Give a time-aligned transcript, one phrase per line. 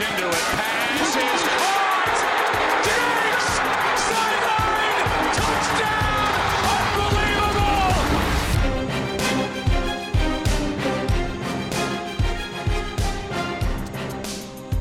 [0.00, 0.44] into it.
[0.56, 2.18] Pass is caught.
[2.86, 3.46] Diggs!
[4.08, 5.06] Sideline!
[5.36, 6.32] Touchdown!
[7.02, 8.08] Unbelievable!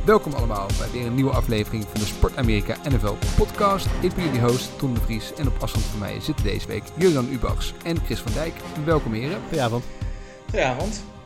[0.06, 3.88] Welkom allemaal bij weer een nieuwe aflevering van de Sport Amerika NFL podcast.
[4.02, 6.84] Ik ben jullie host Tom de Vries en op afstand van mij zitten deze week
[6.96, 8.54] Julian Ubachs en Chris van Dijk.
[8.86, 9.40] Welkom heren.
[9.42, 9.84] Goedenavond.
[10.46, 11.19] Goedenavond.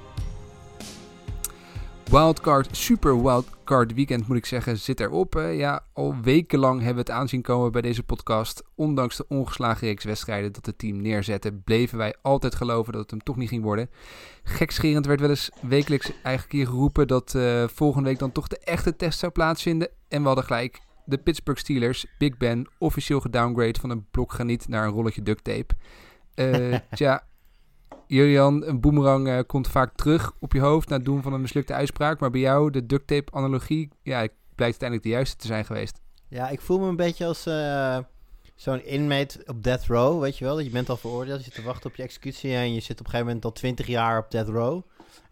[2.13, 5.33] Wildcard, super wildcard weekend moet ik zeggen, zit erop.
[5.51, 8.63] Ja, al wekenlang hebben we het aanzien komen bij deze podcast.
[8.75, 13.11] Ondanks de ongeslagen reeks wedstrijden dat het team neerzette, bleven wij altijd geloven dat het
[13.11, 13.89] hem toch niet ging worden.
[14.43, 18.59] Gekscherend werd wel eens wekelijks eigenlijk hier geroepen dat eh, volgende week dan toch de
[18.59, 19.89] echte test zou plaatsvinden.
[20.07, 24.67] En we hadden gelijk de Pittsburgh Steelers, Big Ben, officieel gedowngrade van een blok graniet
[24.67, 25.75] naar een rolletje duct tape.
[26.33, 27.23] Eh, tja,
[28.07, 31.41] Julian, een boemerang uh, komt vaak terug op je hoofd na het doen van een
[31.41, 32.19] mislukte uitspraak.
[32.19, 35.99] Maar bij jou, de duct tape analogie, ja, blijkt uiteindelijk de juiste te zijn geweest.
[36.27, 37.97] Ja, ik voel me een beetje als uh,
[38.55, 40.59] zo'n inmate op death row, weet je wel.
[40.59, 43.05] Je bent al veroordeeld, je zit te wachten op je executie en je zit op
[43.05, 44.81] een gegeven moment al twintig jaar op death row.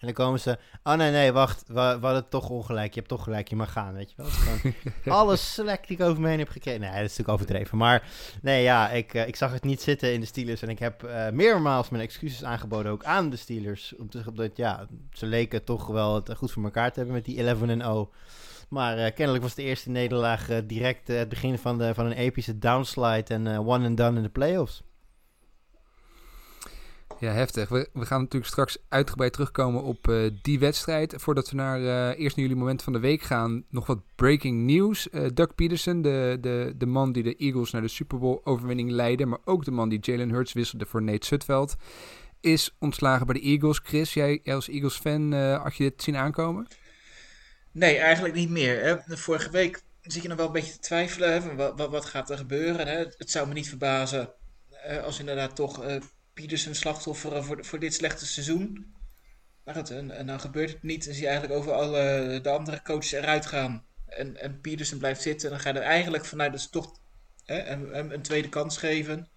[0.01, 2.93] En dan komen ze, oh nee, nee, wacht, we, we hadden toch ongelijk.
[2.93, 4.25] Je hebt toch gelijk, je mag gaan, weet je wel.
[4.25, 4.73] Gewoon
[5.19, 6.81] alle slack die ik over me heen heb gekregen.
[6.81, 7.77] Nee, dat is natuurlijk overdreven.
[7.77, 8.03] Maar
[8.41, 10.61] nee, ja, ik, uh, ik zag het niet zitten in de Steelers.
[10.61, 13.95] En ik heb uh, meermaals mijn excuses aangeboden, ook aan de Steelers.
[13.97, 17.15] Om te zeggen dat, ja, ze leken toch wel het goed voor elkaar te hebben
[17.15, 17.55] met die
[18.07, 18.13] 11-0.
[18.69, 22.57] Maar uh, kennelijk was de eerste nederlaag direct het begin van, de, van een epische
[22.57, 24.83] downslide en one and done in de playoffs.
[27.21, 27.69] Ja, heftig.
[27.69, 31.13] We, we gaan natuurlijk straks uitgebreid terugkomen op uh, die wedstrijd.
[31.17, 34.65] Voordat we naar uh, eerst naar jullie moment van de week gaan, nog wat breaking
[34.65, 35.07] news.
[35.11, 38.89] Uh, Doug Peterson, de, de, de man die de Eagles naar de Super Bowl overwinning
[38.89, 41.75] leidde, maar ook de man die Jalen Hurts wisselde voor Nate Sutveld,
[42.39, 43.79] is ontslagen bij de Eagles.
[43.83, 46.67] Chris, jij als Eagles fan, had je dit zien aankomen?
[47.71, 49.03] Nee, eigenlijk niet meer.
[49.07, 51.55] Vorige week zit je nog wel een beetje te twijfelen.
[51.55, 52.87] Wat, wat, gaat er gebeuren?
[52.87, 52.97] Hè?
[52.97, 54.29] Het zou me niet verbazen
[55.03, 55.83] als inderdaad toch
[56.33, 58.93] Peterson slachtoffer voor, voor dit slechte seizoen.
[59.63, 61.05] Maar en, en, dan gebeurt het niet.
[61.05, 63.85] Dan zie je eigenlijk over alle de andere coaches eruit gaan.
[64.05, 64.61] En, en
[64.99, 65.49] blijft zitten.
[65.49, 66.99] Dan ga je er eigenlijk vanuit dat ze toch
[67.45, 69.29] hè, een, een, tweede kans geven.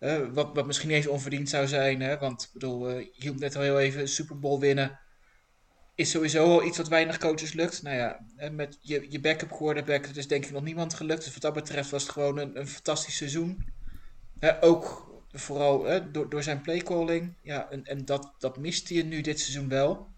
[0.00, 2.00] Uh, wat, wat misschien niet eens onverdiend zou zijn.
[2.00, 2.18] Hè?
[2.18, 5.00] Want ik bedoel, je hield net al heel even Super Bowl winnen.
[5.94, 7.82] Is sowieso al iets wat weinig coaches lukt.
[7.82, 11.24] Nou ja, met je, je backup quarterback, dat is denk ik nog niemand gelukt.
[11.24, 13.74] Dus wat dat betreft was het gewoon een, een fantastisch seizoen.
[14.40, 15.05] Uh, ook
[15.38, 17.34] Vooral hè, door, door zijn playcalling.
[17.42, 20.08] Ja, en, en dat, dat mist hij nu dit seizoen wel.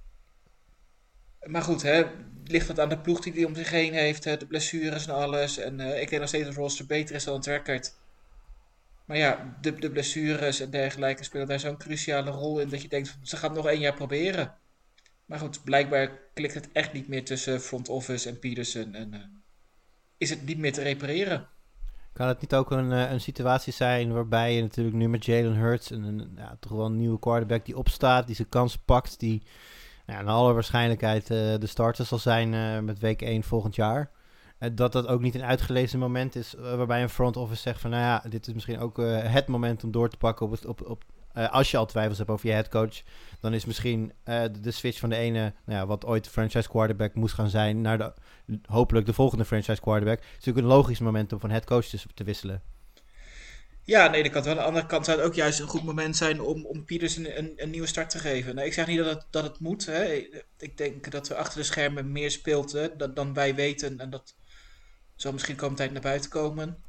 [1.42, 2.04] Maar goed, hè,
[2.44, 4.24] ligt het aan de ploeg die hij om zich heen heeft.
[4.24, 5.58] Hè, de blessures en alles.
[5.58, 7.98] En uh, ik denk nog steeds dat roster beter is dan het.
[9.04, 12.68] Maar ja, de, de blessures en dergelijke spelen daar zo'n cruciale rol in.
[12.68, 14.54] Dat je denkt, ze gaan het nog één jaar proberen.
[15.24, 18.94] Maar goed, blijkbaar klikt het echt niet meer tussen front office en Peterson.
[18.94, 19.20] En uh,
[20.18, 21.48] is het niet meer te repareren.
[22.18, 25.90] Kan het niet ook een, een situatie zijn waarbij je natuurlijk nu met Jalen Hurts
[25.90, 29.42] een, een ja, toch wel een nieuwe quarterback die opstaat, die zijn kans pakt, die
[30.06, 31.28] nou, naar alle waarschijnlijkheid uh,
[31.58, 34.10] de starter zal zijn uh, met week 1 volgend jaar.
[34.72, 38.02] Dat dat ook niet een uitgelezen moment is waarbij een front office zegt van nou
[38.02, 41.04] ja, dit is misschien ook het moment om door te pakken op, het, op, op
[41.50, 43.02] als je al twijfels hebt over je headcoach,
[43.40, 47.14] dan is misschien uh, de, switch van de ene, nou ja, wat ooit franchise quarterback
[47.14, 48.12] moest gaan zijn, naar de,
[48.66, 50.18] hopelijk de volgende franchise quarterback.
[50.18, 52.62] Het is natuurlijk een logisch moment om van headcoach te, te wisselen.
[53.84, 54.54] Ja, nee, de kant wel.
[54.54, 57.16] Aan de andere kant zou het ook juist een goed moment zijn om, om Pieters
[57.16, 58.54] een, een, nieuwe start te geven.
[58.54, 59.86] Nou, ik zeg niet dat het, dat het moet.
[59.86, 60.28] Hè.
[60.58, 63.98] Ik denk dat we achter de schermen meer speelt dan, wij weten.
[63.98, 64.34] En dat
[65.14, 66.82] zal misschien komende tijd naar buiten komen.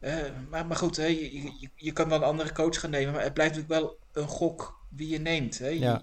[0.00, 0.16] Uh,
[0.50, 3.22] maar, maar goed, hè, je, je, je, kan wel een andere coach gaan nemen, maar
[3.22, 5.58] het blijft natuurlijk wel een gok wie je neemt.
[5.58, 5.68] Hè.
[5.68, 6.02] Ja.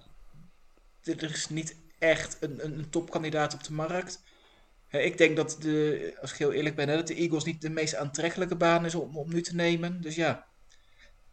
[1.00, 4.22] Je, er is niet echt een, een, topkandidaat op de markt.
[4.86, 7.62] Hè, ik denk dat, de, als ik heel eerlijk ben, hè, dat de Eagles niet
[7.62, 10.00] de meest aantrekkelijke baan is om, om nu te nemen.
[10.00, 10.46] Dus ja,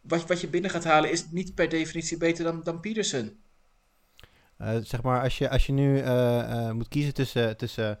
[0.00, 3.40] wat, wat je binnen gaat halen is niet per definitie beter dan, dan Peterson.
[4.58, 7.98] Uh, zeg maar, als je, als je nu uh, moet kiezen tussen, tussen,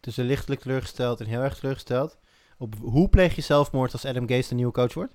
[0.00, 2.18] tussen lichtelijk teleurgesteld en heel erg teleurgesteld
[2.60, 5.14] op hoe pleeg je zelfmoord als Adam Gase de nieuwe coach wordt?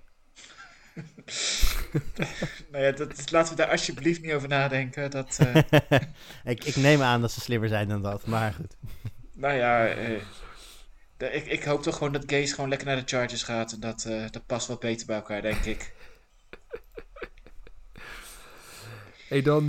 [2.71, 5.11] nou ja, dat, laten we daar alsjeblieft niet over nadenken.
[5.11, 5.55] Dat, uh...
[6.53, 8.77] ik, ik neem aan dat ze slimmer zijn dan dat, maar goed.
[9.43, 10.21] nou ja, uh,
[11.17, 13.71] de, ik, ik hoop toch gewoon dat Gase gewoon lekker naar de Chargers gaat.
[13.71, 15.93] En dat, uh, dat past wat beter bij elkaar, denk ik.
[19.27, 19.65] hey, dan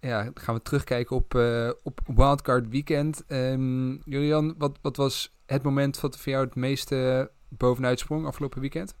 [0.00, 1.34] ja, gaan we terugkijken op,
[1.82, 3.24] op Wildcard Weekend.
[3.28, 8.60] Um, Julian, wat, wat was het moment wat voor jou het meeste bovenuit sprong afgelopen
[8.60, 8.94] weekend?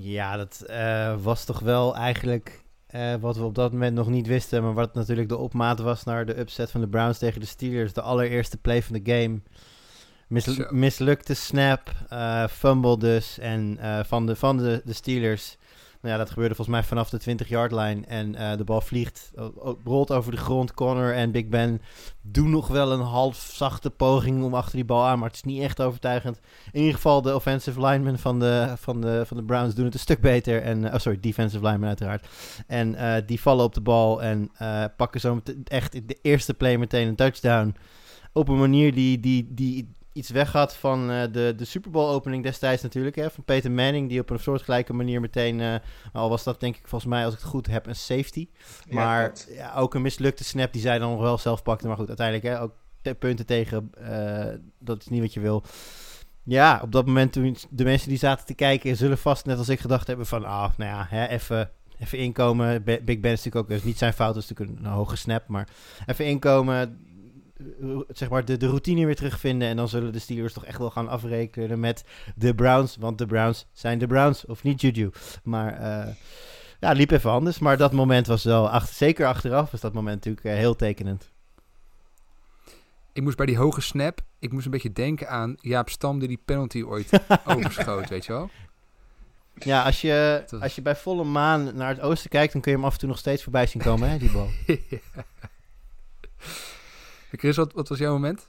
[0.00, 4.26] Ja, dat uh, was toch wel eigenlijk Eh, wat we op dat moment nog niet
[4.26, 7.46] wisten, maar wat natuurlijk de opmaat was naar de upset van de Browns tegen de
[7.46, 7.92] Steelers.
[7.92, 9.40] De allereerste play van de game.
[10.70, 13.38] Mislukte snap, eh, fumble dus.
[13.38, 15.56] En eh, van, de, van de, de Steelers.
[16.00, 18.06] Nou ja, dat gebeurde volgens mij vanaf de 20-yard line.
[18.06, 19.32] En eh, de bal vliegt,
[19.84, 20.74] rolt over de grond.
[20.74, 21.82] Connor en Big Ben
[22.22, 25.18] doen nog wel een half zachte poging om achter die bal aan.
[25.18, 26.40] Maar het is niet echt overtuigend.
[26.72, 29.94] In ieder geval, de offensive linemen van de, van de, van de Browns doen het
[29.94, 30.62] een stuk beter.
[30.62, 32.26] En, eh, oh, sorry, defensive linemen uiteraard.
[32.66, 34.50] En eh, die vallen op de bal en
[34.96, 37.76] pakken zo echt in de eerste play meteen een touchdown.
[38.32, 42.10] Op een manier die, die, die iets weg had van eh, de, de Super Bowl
[42.10, 43.16] opening destijds natuurlijk.
[43.16, 45.60] Hè, van Peter Manning, die op een soortgelijke manier meteen...
[45.60, 45.74] eh,
[46.12, 48.48] al was dat denk ik volgens mij, als ik het goed heb, een safety.
[48.90, 51.86] Maar ja, ook een mislukte snap die zij dan nog wel zelf pakte.
[51.86, 52.72] Maar goed, uiteindelijk hè, ook
[53.02, 53.90] te- punten tegen.
[53.98, 55.62] eh, dat is niet wat je wil.
[56.42, 58.96] Ja, op dat moment toen de mensen die zaten te kijken...
[58.96, 60.44] zullen vast net als ik gedacht hebben van...
[60.44, 62.84] ah, nou ja, hè, even, even inkomen.
[62.84, 63.70] Big Ben is natuurlijk ook...
[63.70, 65.48] is niet zijn fout, dat is natuurlijk een, een hoge snap.
[65.48, 65.68] Maar
[66.06, 66.98] even inkomen...
[67.58, 69.68] eh, zeg maar de, de routine weer terugvinden.
[69.68, 72.96] En dan zullen de Steelers toch echt wel gaan afrekenen met de Browns.
[72.96, 75.10] Want de Browns zijn de Browns, of niet Juju.
[75.42, 76.14] Maar eh,
[76.80, 77.58] ja, liep even anders.
[77.58, 81.30] Maar dat moment was wel, achter, zeker achteraf, was dat moment natuurlijk eh, heel tekenend.
[83.12, 86.28] Ik moest bij die hoge snap, ik moest een beetje denken aan Jaap Stam die
[86.28, 88.50] die penalty ooit overschoot, weet je wel?
[89.54, 92.76] Ja, als je, als je bij volle maan naar het oosten kijkt, dan kun je
[92.76, 94.48] hem af en toe nog steeds voorbij zien komen, hè, die bal.
[97.30, 98.48] Chris, wat, wat was jouw moment?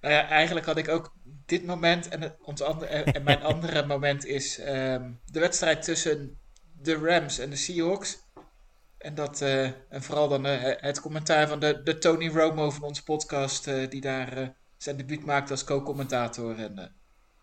[0.00, 1.14] Nou ja, eigenlijk had ik ook
[1.46, 6.38] dit moment en, ons andere, en mijn andere moment is ehm, de wedstrijd tussen
[6.82, 8.18] de Rams en de Seahawks.
[8.98, 12.82] En, dat, eh, en vooral dan eh, het commentaar van de, de Tony Romo van
[12.82, 16.58] onze podcast, eh, die daar zijn debuut maakte als co-commentator.
[16.58, 16.86] En eh,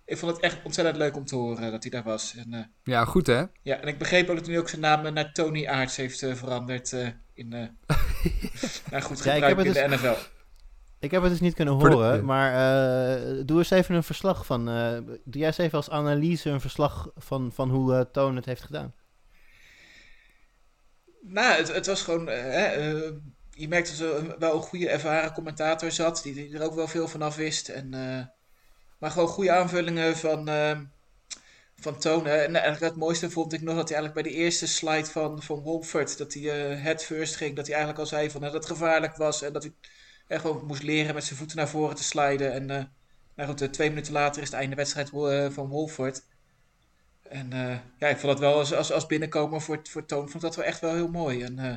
[0.05, 2.35] ik vond het echt ontzettend leuk om te horen dat hij daar was.
[2.35, 3.43] En, eh, Ja, goed hè?
[3.61, 6.21] ja, en ik begreep ook dat hij nu ook zijn naam naar Tony Aarts heeft
[6.23, 7.59] eh, veranderd eh, in, eh
[8.91, 10.40] naar goed Ja, ik gebruik heb het in de dus- NFL.
[11.01, 14.45] Ik heb het dus niet kunnen de- horen, maar eh, doe eens even een verslag
[14.45, 14.69] van.
[14.69, 18.45] eh, doe jij eens even als analyse een verslag van, van hoe eh Toon het
[18.45, 18.93] heeft gedaan.
[21.21, 22.27] Nou, het, het was gewoon.
[22.27, 22.71] hè,
[23.51, 26.75] je merkte dat er een- wel een goede ervaren commentator zat, die, die er ook
[26.75, 27.69] wel veel van af wist.
[27.69, 28.25] En, eh,
[28.99, 30.49] maar gewoon goede aanvullingen van,
[31.75, 32.25] van Toon.
[32.25, 32.35] hè.
[32.37, 35.41] En eigenlijk het mooiste vond ik nog dat hij eigenlijk bij de eerste slide van,
[35.41, 38.53] van Wolford, dat hij eh head first ging, dat hij eigenlijk al zei van, dat
[38.53, 39.73] het gevaarlijk was en dat hij
[40.31, 42.53] echt gewoon moest leren met zijn voeten naar voren te sliden.
[42.53, 42.83] En eh,
[43.35, 46.21] nou goed, eh, twee minuten later is het einde wedstrijd eh, van Wolford.
[47.29, 50.33] En eh, ja, ik vond dat wel als, als, als binnenkomen voor, voor Toon, vond
[50.35, 51.43] ik dat wel echt wel heel mooi.
[51.43, 51.75] En eh,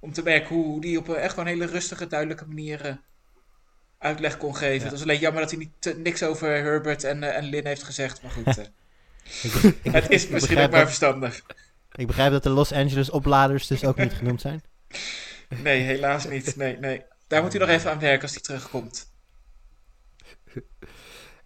[0.00, 2.94] om te merken hoe, hoe die op een echt gewoon hele rustige, duidelijke manier eh,
[3.98, 4.76] uitleg kon geven.
[4.76, 4.82] Ja.
[4.82, 7.82] Het was alleen jammer dat hij niet, te- niks over Herbert en, en Lin heeft
[7.82, 8.22] gezegd.
[8.22, 8.46] Maar goed,
[9.42, 11.42] Ik, be- ik, het is misschien ook maar dat, verstandig.
[11.92, 14.62] ik begrijp dat de Los Angeles opladers dus ook niet genoemd zijn.
[15.62, 16.56] Nee, helaas niet.
[16.56, 17.02] Nee, nee.
[17.30, 19.06] Daar moet hij nog even aan werken als hij terugkomt.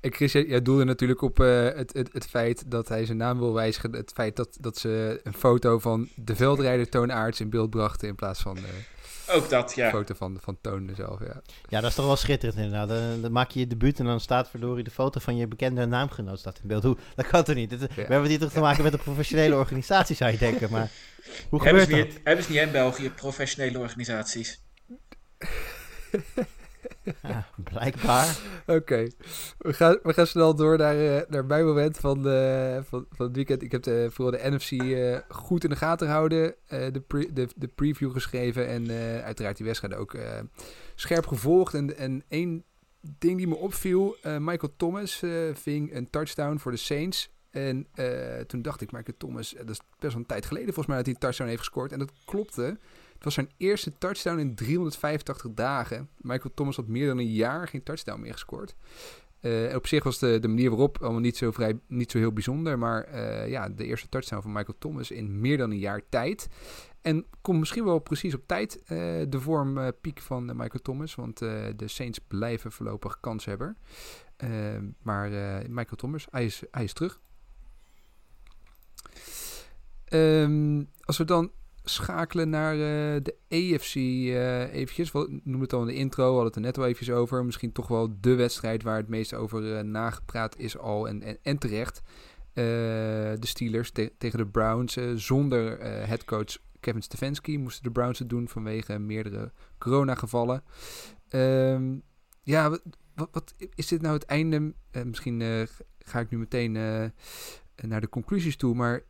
[0.01, 3.39] En Chris, jij, doelde natuurlijk op eh, het, het, het feit dat hij zijn naam
[3.39, 3.93] wil wijzigen.
[3.93, 8.09] Het feit dat, dat ze een foto van de veldrijder Toon Aarts in beeld brachten
[8.09, 8.83] in plaats van de
[9.29, 9.91] Ook dat, ja.
[9.91, 11.21] foto van, van Toon zelf.
[11.21, 11.43] Ja.
[11.69, 12.89] Ja, dat is toch wel schitterend inderdaad.
[12.89, 15.87] Dan, dan maak je je debuut en dan staat verdorie de foto van je bekende
[15.87, 16.83] naamgenoot staat in beeld.
[16.83, 16.97] Hoe?
[17.15, 17.71] Dat kan toch niet?
[17.71, 20.71] Dit- We hebben het hier toch te maken met een professionele organisatie, zou je denken.
[20.71, 20.91] Maar
[21.49, 22.15] hoe Hebben gebeurt ze, dat?
[22.17, 24.63] niet, hebben ze niet in België professionele organisaties?
[27.23, 28.39] Ja, blijkbaar.
[28.67, 29.09] Oké,
[29.59, 33.27] we, gaan, we gaan snel door naar, eh, naar mijn moment van, eh, van, van
[33.27, 33.63] het weekend.
[33.63, 37.49] Ik heb de, vooral de NFC eh, goed in de gaten gehouden, eh, de, de,
[37.57, 40.41] de preview geschreven en eh, uiteraard die wedstrijd ook eh,
[40.95, 41.75] scherp gevolgd.
[41.75, 42.65] En, en één
[43.19, 47.33] ding die me opviel, eh, Michael Thomas eh, ving een touchdown voor de Saints.
[47.51, 50.75] En eh, toen dacht ik, Michael Thomas, eh, dat is best wel een tijd geleden
[50.75, 51.93] volgens mij dat hij een touchdown heeft gescoord.
[51.93, 52.79] En dat klopte.
[53.25, 56.09] Het was zijn eerste touchdown in 385 dagen.
[56.17, 58.77] Michael Thomas had meer dan een jaar geen touchdown meer gescoord.
[59.41, 62.33] Eh, op zich was de, de manier waarop allemaal niet zo, vrij, niet zo heel
[62.33, 62.79] bijzonder.
[62.79, 66.49] Maar eh, ja, de eerste touchdown van Michael Thomas in meer dan een jaar tijd.
[67.01, 68.89] En komt misschien wel precies op tijd eh,
[69.29, 71.15] de vormpiek van Michael Thomas.
[71.15, 73.77] Want de Saints blijven voorlopig kanshebber.
[75.03, 75.31] Maar
[75.69, 77.21] Michael Thomas, hij is, hij is terug.
[80.05, 81.51] Ehm, als we dan
[81.85, 85.13] schakelen naar eh, de AFC eh eventjes.
[85.13, 87.45] We noemen het al in de intro, we hadden het er net al eventjes over.
[87.45, 91.39] Misschien toch wel de wedstrijd waar het meest over eh, nagepraat is al en, en,
[91.43, 92.03] en terecht.
[92.53, 94.99] De Steelers te- tegen de Browns.
[95.15, 100.63] zonder headcoach Kevin Stefanski moesten de Browns het doen vanwege meerdere coronagevallen.
[101.29, 101.97] Ehm
[102.43, 102.83] ja, wat,
[103.15, 104.75] wat, wat is dit nou het einde?
[105.05, 105.67] Misschien
[105.99, 106.73] ga ik nu meteen
[107.83, 109.03] naar de conclusies toe, maar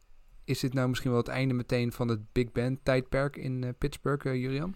[0.44, 3.70] is dit nou misschien wel het einde meteen van het Big Ben tijdperk in uh,
[3.78, 4.74] Pittsburgh, uh, Julian?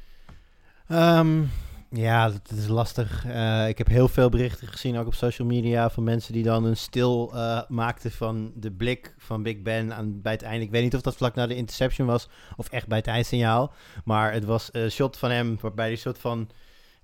[0.92, 1.50] Um,
[1.90, 3.26] ja, dat is lastig.
[3.26, 6.64] Uh, ik heb heel veel berichten gezien, ook op social media, van mensen die dan
[6.64, 7.32] een stil
[7.68, 10.64] maakten van de blik van Big Ben aan, bij het einde.
[10.64, 13.72] Ik weet niet of dat vlak na de interception was of echt bij het eindsignaal.
[14.04, 16.50] Maar het was een shot van hem waarbij hij soort van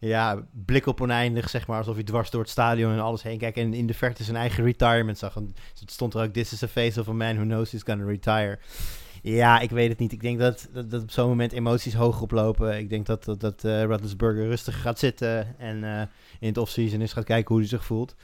[0.09, 3.39] ja, blik op oneindig, zeg maar, alsof hij dwars door het stadion en alles heen
[3.39, 3.57] kijkt.
[3.57, 5.37] En in de verte zijn eigen retirement zag.
[5.37, 7.83] En het stond er ook, this is a face of a man who knows he's
[7.83, 8.59] gonna retire.
[9.23, 10.13] Ja, ik weet het niet.
[10.13, 12.79] Ik denk dat, dat, dat op zo'n moment emoties hoog oplopen.
[12.79, 13.85] Ik denk dat, dat, dat uh,
[14.21, 16.01] rustig gaat zitten en uh,
[16.41, 18.15] in het offseason is gaat kijken hoe hij zich voelt.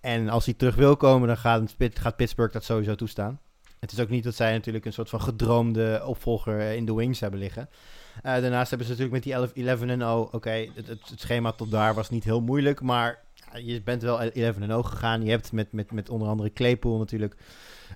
[0.00, 3.40] En als hij terug wil komen, dan gaat, gaat Pittsburgh dat sowieso toestaan.
[3.78, 7.20] Het is ook niet dat zij natuurlijk een soort van gedroomde opvolger in de wings
[7.20, 7.68] hebben liggen.
[8.18, 11.94] Uh, daarnaast hebben ze natuurlijk met die 11 en 0, oké, het, schema tot daar
[11.94, 13.18] was niet heel moeilijk, maar
[13.54, 15.24] je bent wel 11 en 0 gegaan.
[15.24, 17.36] Je hebt met, met, met onder andere Claypool natuurlijk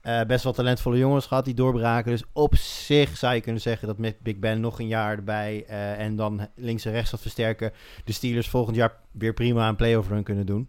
[0.02, 2.10] uh, best wel talentvolle jongens gehad die doorbraken.
[2.10, 5.64] Dus op zich zou je kunnen zeggen dat met Big Ben nog een jaar erbij
[5.68, 7.72] uh, en dan links en rechts wat versterken,
[8.04, 10.68] de Steelers volgend jaar weer prima een playoff run kunnen doen.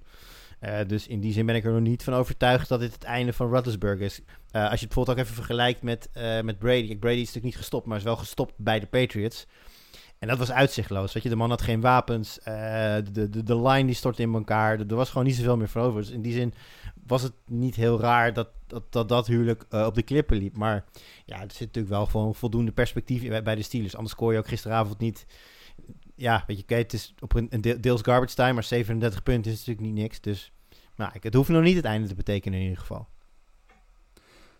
[0.66, 3.04] Uh, dus in die zin ben ik er nog niet van overtuigd dat dit het
[3.04, 4.20] einde van Ruttlesburg is.
[4.20, 4.26] Uh,
[4.62, 6.98] als je het bijvoorbeeld ook even vergelijkt met, uh, met Brady.
[6.98, 9.48] Brady is natuurlijk niet gestopt, maar is wel gestopt bij de Patriots.
[10.20, 11.14] En dat was uitzichtloos.
[11.14, 12.40] Weet je, de man had geen wapens.
[12.44, 14.80] de, de, de line die stortte in elkaar.
[14.80, 16.02] Er was gewoon niet zoveel meer voor over.
[16.02, 16.54] Dus in die zin
[17.08, 20.58] was het niet heel raar dat dat, dat, dat huwelijk op de klippen liep.
[20.58, 20.86] Maar
[21.26, 23.96] ja, er zit natuurlijk wel gewoon voldoende perspectief bij, de Steelers.
[23.96, 25.26] Anders kon je ook gisteravond niet
[26.16, 29.58] ja, weet je, kijk, het is op een deels garbage time, maar 37 punten is
[29.58, 30.22] natuurlijk niet niks.
[30.22, 30.53] Dus
[30.96, 33.08] nou, het hoeft nog niet het einde te betekenen in ieder geval.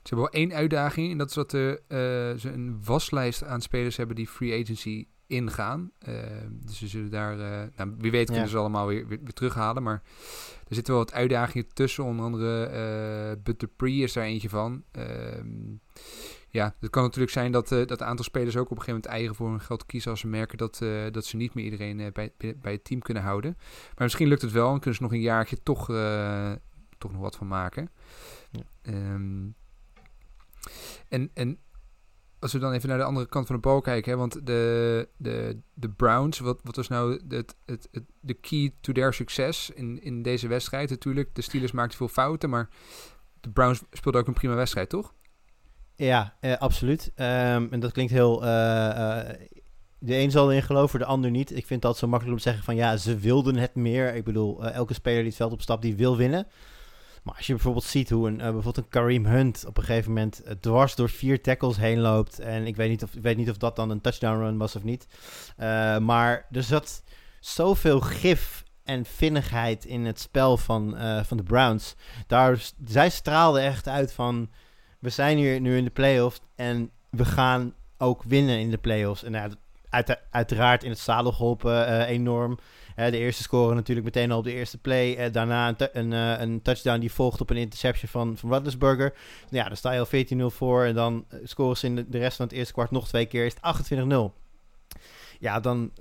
[0.04, 3.62] Ze hebben wel één uitdaging en dat is dat de, uh, ze een waslijst aan
[3.62, 5.92] spelers hebben die free agency ingaan.
[6.08, 6.16] Uh,
[6.52, 8.50] dus ze zullen daar, uh, nou, wie weet kunnen ja.
[8.50, 9.84] ze allemaal weer, weer, weer, terughalen.
[9.84, 10.02] Maar
[10.68, 12.04] er zitten wel wat uitdagingen tussen.
[12.04, 12.70] Onder andere
[13.36, 14.84] uh, But Pre is daar eentje van.
[16.54, 18.94] Ehm, ja, het kan natuurlijk zijn dat, uh, dat aantal spelers ook op een gegeven
[18.94, 21.64] moment eigen voor hun geld kiezen als ze merken dat, uh, dat ze niet meer
[21.64, 23.56] iedereen uh, bij, bij het team kunnen houden.
[23.58, 25.86] Maar misschien lukt het wel en kunnen ze nog een jaartje toch,
[26.98, 27.90] toch nog wat van maken.
[28.52, 28.64] Ja.
[29.14, 29.56] Um,
[31.10, 31.60] en, en
[32.40, 35.10] als we dan even naar de andere kant van de bal kijken, hè, want de,
[35.18, 39.70] de, de Browns, wat, wat was nou het, het, het, de key to their succes
[39.70, 40.90] in, in deze wedstrijd?
[40.90, 42.70] Natuurlijk, de Steelers maakten veel fouten, maar
[43.40, 45.14] de Browns speelden ook een prima wedstrijd, toch?
[45.96, 47.12] Ja, eh, absoluut.
[47.16, 48.44] Um, en dat klinkt heel.
[48.44, 49.20] Uh, uh,
[50.00, 51.56] de een zal erin geloven, de ander niet.
[51.56, 54.16] Ik vind dat zo makkelijk om te zeggen van ja, ze wilden het meer.
[54.16, 56.48] Ik bedoel, elke speler die het veld opstapt, die wil winnen.
[57.24, 60.44] Maar als je bijvoorbeeld ziet hoe een, bijvoorbeeld een Kareem Hunt op een gegeven moment
[60.60, 62.40] dwars door vier tackles heen loopt.
[62.40, 64.76] En ik weet niet of, ik weet niet of dat dan een touchdown run was
[64.76, 65.08] of niet.
[66.02, 67.04] maar er zat
[67.40, 70.96] zoveel gif en vinnigheid in het spel van,
[71.26, 71.96] van de Browns.
[72.28, 74.50] Daar, zij straalden echt uit van
[75.04, 79.24] we zijn hier nu in de playoffs en we gaan ook winnen in de playoffs.
[79.24, 79.52] En nou,
[79.90, 82.60] uit, uiteraard in het zadel geholpen uh, enorm.
[82.96, 85.26] Uh, de eerste score natuurlijk meteen al op de eerste play.
[85.26, 89.14] Uh, daarna een, een, een, touchdown die volgt op een interception van, van Ruttlesburger.
[89.50, 90.84] Ja, dan sta je al 14-0 voor.
[90.84, 93.46] En dan scoren ze in de, rest van het eerste kwart nog twee keer.
[93.46, 94.16] Is het 28-0.
[95.40, 95.92] Ja, dan...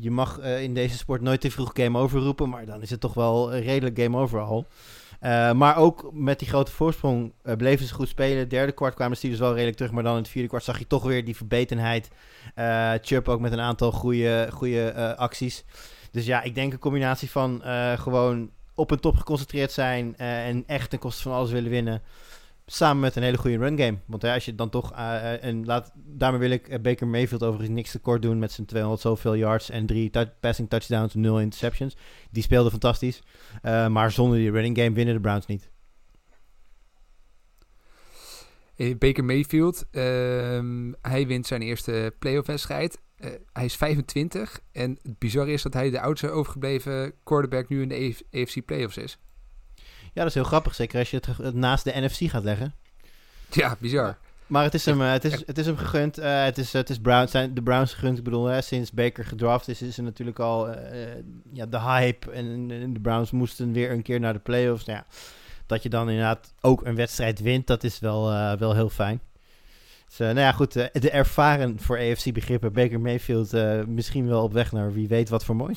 [0.00, 2.48] je mag in deze sport nooit te vroeg game over roepen.
[2.48, 4.66] Maar dan is het toch wel redelijk game over al.
[5.20, 8.48] Uh, maar ook met die grote voorsprong uh, bleven ze goed spelen.
[8.48, 9.92] Derde kwart kwamen de Steelers wel redelijk terug.
[9.92, 12.10] Maar dan in het vierde kwart zag je toch weer die verbetenheid.
[12.56, 12.92] Uh,
[13.24, 15.64] ook met een aantal goede, goede acties.
[16.10, 17.62] Dus ja, ik denk een combinatie van
[17.98, 20.16] gewoon op een top geconcentreerd zijn.
[20.16, 22.02] en echt ten koste van alles willen winnen.
[22.70, 23.98] Samen met een hele goede run game.
[24.06, 24.92] Want als je dan toch.
[25.40, 28.38] en laat, daarmee wil ik Baker Mayfield overigens niks tekort doen.
[28.38, 30.10] Met zijn 200 zoveel yards en drie
[30.40, 31.96] passing touchdowns nul interceptions.
[32.30, 33.22] Die speelde fantastisch.
[33.62, 35.70] Maar zonder die running game winnen de Browns niet.
[38.98, 40.02] Baker Mayfield, uh,
[41.02, 43.00] hij wint zijn eerste playoff wedstrijd.
[43.52, 47.88] Hij is 25 en het bizarre is dat hij de oudste overgebleven quarterback nu in
[47.88, 49.18] de AFC playoffs is.
[50.18, 52.74] Ja, dat is heel grappig, zeker als je het naast de NFC gaat leggen.
[53.50, 54.16] Ja, bizar.
[54.46, 56.18] Maar het is hem, het is, het is hem gegund.
[56.18, 58.18] Uh, het is, het is Browns, zijn de Browns gegund.
[58.18, 60.74] Ik bedoel, hè, sinds Baker gedraft is, is er natuurlijk al uh,
[61.52, 62.30] ja, de hype.
[62.30, 64.84] En, en, de Browns moesten weer een keer naar de playoffs.
[64.84, 65.06] Nou ja,
[65.66, 69.20] dat je dan inderdaad ook een wedstrijd wint, dat is wel, uh, wel heel fijn.
[70.08, 70.72] Dus, nou ja, goed.
[70.72, 73.52] de ervaren voor AFC-begrippen Baker Mayfield
[73.86, 75.74] misschien wel op weg naar wie weet wat voor mooi.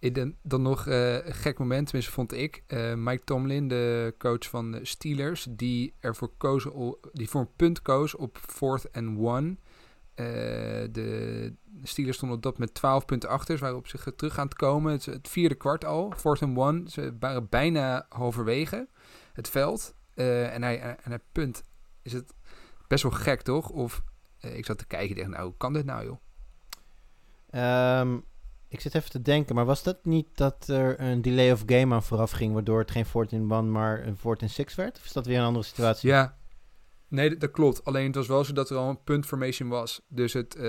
[0.00, 2.62] Dan, nog uh, een gek moment, tenminste vond ik.
[2.68, 6.66] Uh, Mike Tomlin, de coach van de Steelers, die ervoor koos,
[7.12, 9.56] die voor een punt koos op fourth and one.
[10.20, 10.26] Uh,
[10.92, 13.56] de Steelers stonden op dat met 12 punten achter.
[13.56, 14.92] Ze waren op zich terug aan het komen.
[14.92, 16.90] Het, vierde kwart al, fourth and one.
[16.90, 18.88] Ze waren bijna halverwege
[19.32, 19.94] het veld.
[20.14, 21.62] eh, en, hij, en hij punt,
[22.02, 22.34] is het
[22.88, 23.68] best wel gek, toch?
[23.68, 24.02] Of
[24.40, 26.18] eh, ik zat te kijken en dacht, nou, hoe kan dit nou, joh?
[27.50, 28.18] Ehm,
[28.70, 31.94] ik zit even te denken, maar was dat niet dat er een delay of game
[31.94, 34.96] aan vooraf ging, waardoor het geen 14 1 maar een 14 6 werd?
[34.98, 36.08] Of is dat weer een andere situatie?
[36.08, 36.36] Ja,
[37.08, 37.84] nee, dat, klopt.
[37.84, 40.00] Alleen het was wel zo dat er al een punt formation was.
[40.08, 40.62] Dus het, eh,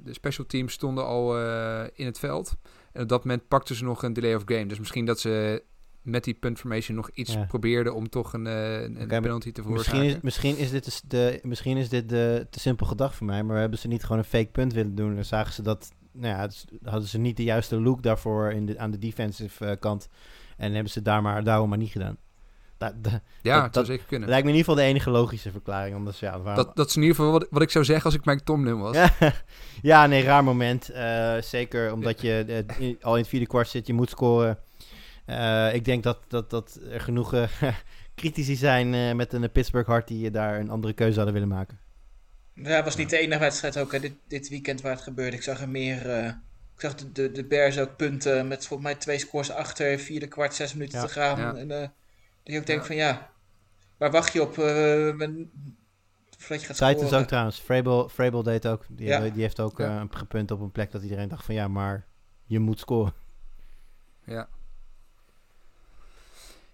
[0.00, 2.54] de special teams stonden al eh, in het veld.
[2.92, 4.66] En op dat moment pakten ze nog een delay of game.
[4.66, 5.62] Dus misschien dat ze
[6.02, 7.44] met die punt formation nog iets Ja.
[7.44, 10.04] probeerden om toch een, eh, een penalty te Misschien veroorzaken.
[10.04, 13.58] is, misschien is dit, de, misschien is dit de, te simpel gedacht voor mij, maar
[13.58, 15.14] hebben ze niet gewoon een fake punt willen doen?
[15.14, 16.48] Dan zagen ze dat, nou ja,
[16.90, 20.08] hadden ze niet de juiste look daarvoor in de, aan de defensive eh, kant
[20.56, 22.16] en hebben ze daar maar, daarom maar niet gedaan.
[22.78, 24.28] Da, da- ja, dat- het zou dat- zeker kunnen.
[24.28, 26.64] lijkt me in ieder geval de enige logische verklaring, anders ja, waarom...
[26.64, 28.78] Dat, dat is in ieder geval wat, wat ik zou zeggen als ik Mike Tomlin
[28.78, 28.96] was.
[29.82, 30.88] Ja, nee, raar moment.
[30.88, 34.58] Eh, zeker omdat je eh, in- al in het vierde kwart zit, je moet scoren.
[35.72, 37.34] Ik denk dat, dat, dat er genoeg
[38.14, 41.78] critici zijn met een Pittsburgh hart die daar een andere keuze hadden willen maken.
[42.62, 45.36] Ja, het was niet de enige wedstrijd ook hè, dit, dit weekend waar het gebeurde.
[45.36, 46.10] Ik zag er meer.
[46.10, 46.26] eh,
[46.74, 50.26] ik zag de, de, de Bears ook punten met volgens mij twee scores achter, vierde
[50.28, 51.04] kwart, zes minuten Ja.
[51.06, 51.38] te gaan.
[51.38, 51.54] Ja.
[51.54, 51.90] En eh, dat
[52.54, 52.86] je ook denkt Ja.
[52.86, 53.30] van ja,
[53.96, 54.58] waar wacht je op?
[54.58, 54.64] eh
[55.14, 55.50] men-
[56.38, 57.60] voordat je gaat Titans ook trouwens.
[57.60, 58.84] Vrabel, Vrabel deed ook.
[58.88, 59.20] Die, Ja.
[59.20, 62.06] die heeft ook eh, gepunt op een plek dat iedereen dacht van ja, maar
[62.44, 63.12] je moet scoren.
[64.24, 64.48] Ja.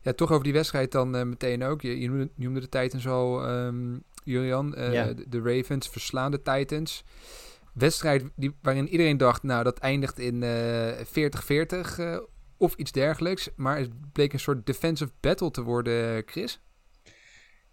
[0.00, 1.82] Ja, toch over die wedstrijd dan eh, meteen ook.
[1.82, 4.74] Je, je noemde, de Titans al, ehm Julian.
[4.74, 5.12] Eh, Ja.
[5.26, 7.04] de, Ravens verslaan de Titans.
[7.74, 12.18] Wedstrijd die, waarin iedereen dacht, nou, dat eindigt in eh 40-40 eh,
[12.56, 13.48] of iets dergelijks.
[13.56, 16.60] Maar het bleek een soort defensive battle te worden, Chris.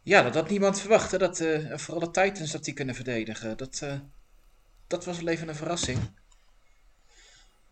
[0.02, 1.12] Ja, dat had niemand verwacht.
[1.12, 3.58] Hè, dat, eh, vooral de Titans dat die kunnen verdedigen.
[3.58, 4.00] Dat, eh,
[4.88, 6.00] dat was wel even een verrassing.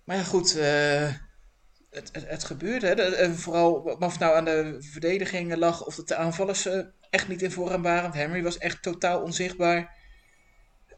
[0.04, 0.58] Maar ja, goed.
[0.58, 1.14] eh,
[1.90, 2.88] het, het, het gebeurde.
[2.88, 2.96] Hè.
[2.96, 7.28] De- vooral of het nou aan de verdediging lag of dat de aanvallers eh, echt
[7.28, 8.14] niet in voorraad waren.
[8.14, 9.98] Henry was echt totaal onzichtbaar.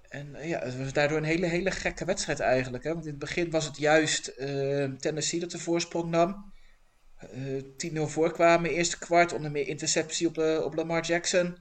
[0.09, 2.83] En eh, ja, het was daardoor een hele, hele gekke wedstrijd eigenlijk.
[2.83, 2.93] Hè.
[2.93, 6.53] Want in het begin was het juist eh, Tennessee dat de voorsprong nam.
[7.17, 11.57] Eh 10-0 voorkwamen, eerste kwart, onder meer interceptie op, op Lamar Jackson.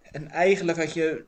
[0.00, 1.26] En eigenlijk had je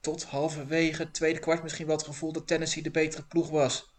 [0.00, 3.94] tot halverwege het tweede kwart misschien wel het gevoel dat Tennessee de betere ploeg was.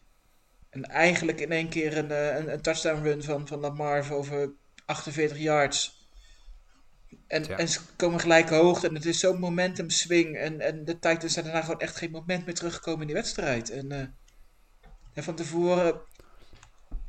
[0.70, 4.54] En eigenlijk in één keer een, een, een touchdown run van, van Lamar over
[4.86, 6.03] 48 yards.
[7.28, 7.58] En, Ja.
[7.58, 10.38] en ze komen gelijk hoog en het is zo'n momentum swing.
[10.38, 13.70] En, en de Titans zijn daarna gewoon echt geen moment meer teruggekomen in die wedstrijd.
[13.70, 14.00] En, eh,
[15.14, 16.02] en van tevoren,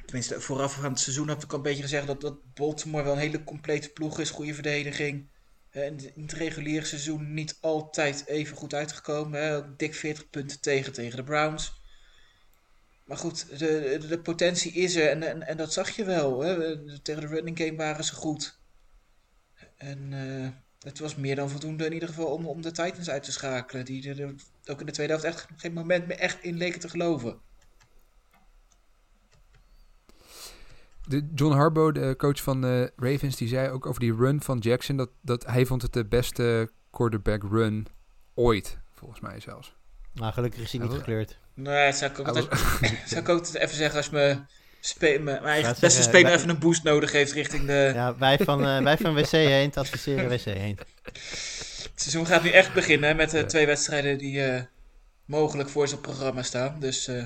[0.04, 3.18] tenminste voorafgaand het seizoen, heb ik al een beetje gezegd dat, dat Baltimore wel een
[3.18, 4.30] hele complete ploeg is.
[4.30, 5.28] Goede verdediging.
[5.70, 9.42] Eh, En in het reguliere seizoen niet altijd even goed uitgekomen.
[9.42, 9.76] Hè.
[9.76, 11.82] Dik 40 punten tegen tegen de Browns.
[13.04, 16.40] Maar goed, de, de, de potentie is er en, en, en dat zag je wel.
[16.42, 16.76] Hè.
[17.02, 18.58] Tegen de running game waren ze goed.
[19.76, 20.48] En eh,
[20.84, 23.84] het was meer dan voldoende in ieder geval om, om de Titans uit te schakelen.
[23.84, 24.34] Die er
[24.66, 27.38] ook in de tweede helft echt geen moment meer echt in leken te geloven.
[31.06, 34.58] De John Harbaugh, de coach van de Ravens, die zei ook over die run van
[34.58, 34.96] Jackson...
[34.96, 37.86] dat, dat hij vond het de beste quarterback run
[38.34, 39.74] ooit, volgens mij zelfs.
[40.12, 41.38] Nou, gelukkig is hij niet gekleurd.
[41.54, 44.48] Nee, dat zou ik ook, Hij altijd, zou ik ook even zeggen als mijn,
[44.86, 47.90] spe, mijn, eigen beste zeggen, speler wij- even een boost nodig heeft richting de...
[47.94, 50.78] Ja, wij van, eh, wij van WC Eend adviseren WC Eend.
[51.12, 53.44] Het seizoen gaat nu echt beginnen met de Ja.
[53.44, 54.62] twee wedstrijden die eh,
[55.24, 56.76] mogelijk voor zijn programma staan.
[56.80, 57.22] Dus eh,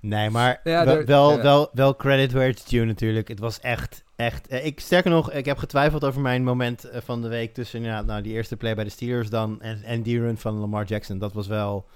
[0.00, 1.42] Nee, maar Ja, wel, er- wel, ja.
[1.42, 3.28] wel, wel credit where it's due natuurlijk.
[3.28, 4.52] Het was echt, echt...
[4.52, 8.22] ik, sterker nog, ik heb getwijfeld over mijn moment van de week tussen ja, nou,
[8.22, 11.18] die eerste play bij de Steelers dan en, en die run van Lamar Jackson.
[11.18, 11.86] Dat was wel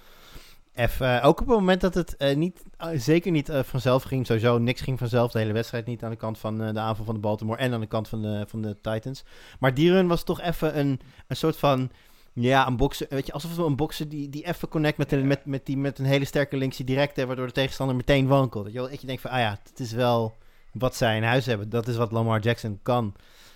[0.75, 1.19] even...
[1.21, 4.57] eh, ook op het moment dat het eh, niet, eh, zeker niet vanzelf ging, sowieso
[4.57, 5.31] niks ging vanzelf.
[5.31, 7.79] De hele wedstrijd niet aan de kant van de aanval van de Baltimore en aan
[7.79, 9.23] de kant van de, van de Titans.
[9.59, 11.91] Maar die run was toch even een, een soort van...
[12.33, 15.45] Ja, een bokser, weet je, alsof een bokser die, die even connect met, een, met,
[15.45, 18.63] met, die, met een hele sterke linksie direct, hè, waardoor de tegenstander meteen wankelt.
[18.63, 20.37] Dat je, wel- dat je denkt van, ah ja, het is wel
[20.73, 21.69] wat zij in huis hebben.
[21.69, 23.13] Dat is wat Lamar Jackson kan.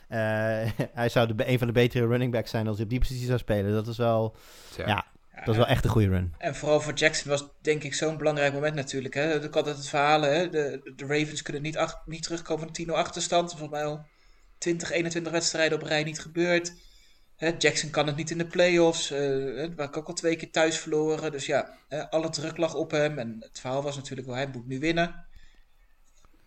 [0.94, 3.26] Hij zou de, een van de betere running backs zijn als hij op die positie
[3.26, 3.72] zou spelen.
[3.74, 4.36] Dat is wel,
[4.78, 4.88] Ja.
[4.88, 6.34] ja, dat is wel echt een goede run.
[6.38, 9.14] En vooral voor Jackson was denk ik zo'n belangrijk moment natuurlijk.
[9.14, 9.44] Hè.
[9.44, 10.50] Ik had het verhaal, hè.
[10.50, 13.50] De, de Ravens kunnen niet, ach- niet terugkomen van 10-0 achterstand.
[13.50, 14.06] Volgens mij al
[14.58, 16.74] 20, 21 wedstrijden op rij niet gebeurd.
[17.36, 19.12] Hè, Jackson kan het niet in de playoffs.
[19.12, 21.32] eh hè, waar ik ook al twee keer thuis verloren.
[21.32, 23.20] Dus ja, hè, alle druk lag op hem.
[23.20, 25.26] En het verhaal was natuurlijk wel, hij moet nu winnen.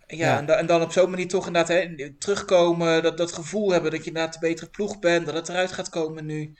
[0.07, 0.39] En ja, Ja.
[0.39, 3.03] En, da- en dan op zo'n manier toch inderdaad hè, terugkomen.
[3.03, 5.27] Dat, dat gevoel hebben dat je inderdaad de betere ploeg bent.
[5.27, 6.55] Dat het eruit gaat komen nu.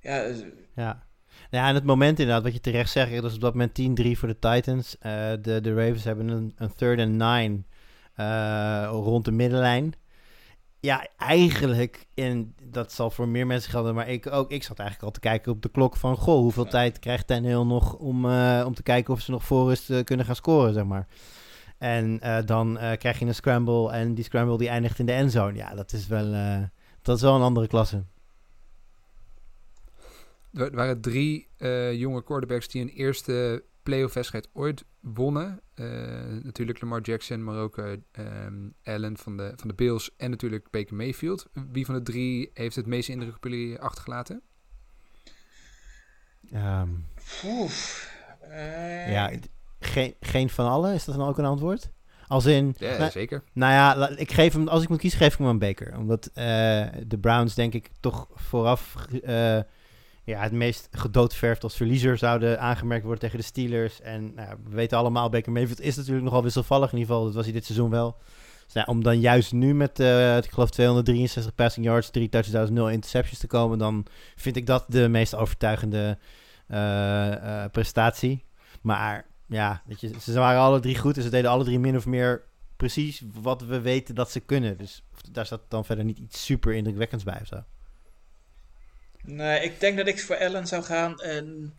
[0.00, 0.34] Ja, eh,
[0.74, 1.06] Ja.
[1.52, 4.18] Ja, en het moment inderdaad, wat je terecht zegt, dat is op dat moment 10-3
[4.18, 4.98] voor de Titans.
[4.98, 7.62] Eh, de, de Ravens hebben een, een third and nine
[8.14, 9.94] eh, rond de middenlijn.
[10.80, 14.50] ja, eigenlijk, en dat zal voor meer mensen gelden, maar ik ook.
[14.50, 17.64] Ik zat eigenlijk al te kijken op de klok van, goh, hoeveel tijd krijgt Tannehill
[17.64, 21.06] nog om, eh, om te kijken of ze nog voor kunnen gaan scoren, zeg maar.
[21.78, 25.56] En dan krijg je een scramble en die scramble die eindigt in de endzone.
[25.56, 26.32] Ja, dat is wel,
[27.02, 28.02] dat is wel een andere klasse.
[30.52, 35.60] Er waren drie eh, jonge quarterbacks die een eerste playoff wedstrijd ooit wonnen.
[35.74, 35.86] Eh,
[36.42, 40.70] natuurlijk Lamar Jackson, maar ook eh, ehm, Allen van de, van de Bills en natuurlijk
[40.70, 41.46] Baker Mayfield.
[41.72, 44.42] Wie van de drie heeft het meeste indruk op jullie achtergelaten?
[46.52, 46.88] Ehm,
[47.44, 48.10] Oef.
[49.06, 49.30] Ja,
[49.80, 51.90] geen, geen van allen, is dat dan ook een antwoord?
[52.26, 53.42] Als in, Ja, nou, zeker.
[53.52, 55.96] Nou ja, ik geef hem, als ik moet kiezen, geef ik hem aan Baker.
[55.98, 59.58] Omdat eh, de Browns, denk ik, toch vooraf eh,
[60.24, 64.00] ja, het meest gedoodverfd als verliezer zouden aangemerkt worden tegen de Steelers.
[64.00, 66.92] En nou, we weten allemaal, Baker Mayfield is natuurlijk nogal wisselvallig.
[66.92, 68.16] In ieder geval, dat was hij dit seizoen wel.
[68.64, 69.98] Dus nou, om dan juist nu met,
[70.44, 74.06] ik geloof, 263 passing yards, 3 touchdowns, 0 interceptions te komen, dan
[74.36, 76.18] vind ik dat de meest overtuigende
[76.72, 78.44] eh, eh, prestatie.
[78.82, 82.06] Maar ja, je, ze waren alle drie goed en ze deden alle drie min of
[82.06, 82.44] meer
[82.76, 84.76] precies wat we weten dat ze kunnen.
[84.76, 87.64] Dus daar staat dan verder niet iets super indrukwekkends bij of zo.
[89.22, 91.20] Nee, ik denk dat ik voor Allen zou gaan.
[91.20, 91.76] En,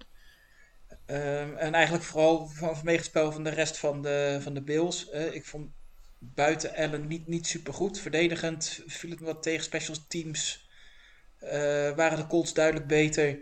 [1.06, 5.10] ehm, en eigenlijk vooral van, vanwege het van de rest van de, van de Bills.
[5.10, 5.72] Eh, ik vond
[6.20, 8.00] buiten Allen niet, niet super goed.
[8.00, 9.64] Verdedigend viel het wat tegen.
[9.64, 10.70] Special teams
[11.40, 13.40] eh, waren de Colts duidelijk beter.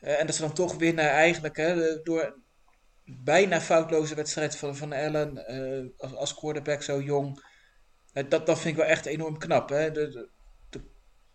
[0.00, 1.56] Eh, en dat ze dan toch winnen eigenlijk.
[1.56, 2.38] Hè, door
[3.04, 5.46] bijna foutloze wedstrijd van, van Allen
[5.96, 7.44] als, als quarterback zo jong.
[8.12, 9.68] Dat, dat vind ik wel echt enorm knap.
[9.68, 9.90] Hè.
[9.90, 10.28] De-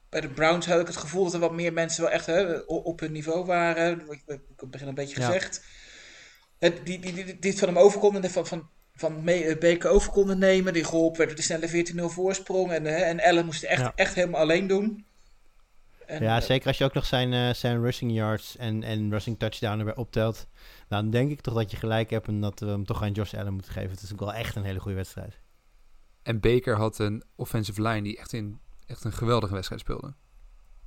[0.09, 2.57] bij de Browns had ik het gevoel dat er wat meer mensen wel echt hè,
[2.65, 3.99] op hun niveau waren.
[3.99, 5.25] Ik ik heb het begin een beetje Ja.
[5.25, 5.63] gezegd.
[6.59, 9.89] Eh, die, die, die, die het van hem over konden, van, van, van eh, Baker
[9.89, 10.73] over konden nemen.
[10.73, 12.71] Die geholpen werd door de snelle 14-0 voorsprong.
[12.71, 13.91] En, eh, en Allen moest het echt, Ja.
[13.95, 15.05] echt helemaal alleen doen.
[16.05, 19.11] En, ja, eh, zeker als je ook nog zijn, eh, zijn rushing yards en, en
[19.11, 20.47] rushing touchdown erbij optelt.
[20.87, 23.33] Dan denk ik toch dat je gelijk hebt en dat we hem toch aan Josh
[23.33, 23.89] Allen moeten geven.
[23.91, 25.39] Het is ook wel echt een hele goede wedstrijd.
[26.23, 30.13] En Baker had een offensive line die echt, in, echt een geweldige wedstrijd speelde.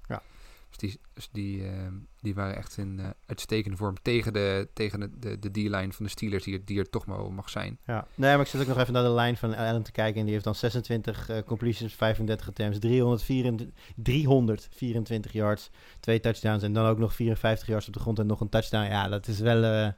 [0.08, 0.22] Ja.
[0.68, 5.00] Dus die, dus die, ehm, die waren echt in eh, uitstekende vorm tegen de, tegen
[5.00, 7.78] de, de, de D-line van de Steelers, die, die er toch maar mag zijn.
[7.86, 8.06] Ja.
[8.14, 10.18] Nee, maar ik zit ook nog even naar de lijn van Allen te kijken.
[10.18, 16.62] En die heeft dan 26 eh, completions, 35 attempts, 324, 324 yards, twee touchdowns.
[16.62, 18.84] En dan ook nog 54 yards op de grond en nog een touchdown.
[18.90, 19.62] Ja, dat is wel...
[19.64, 19.88] eh,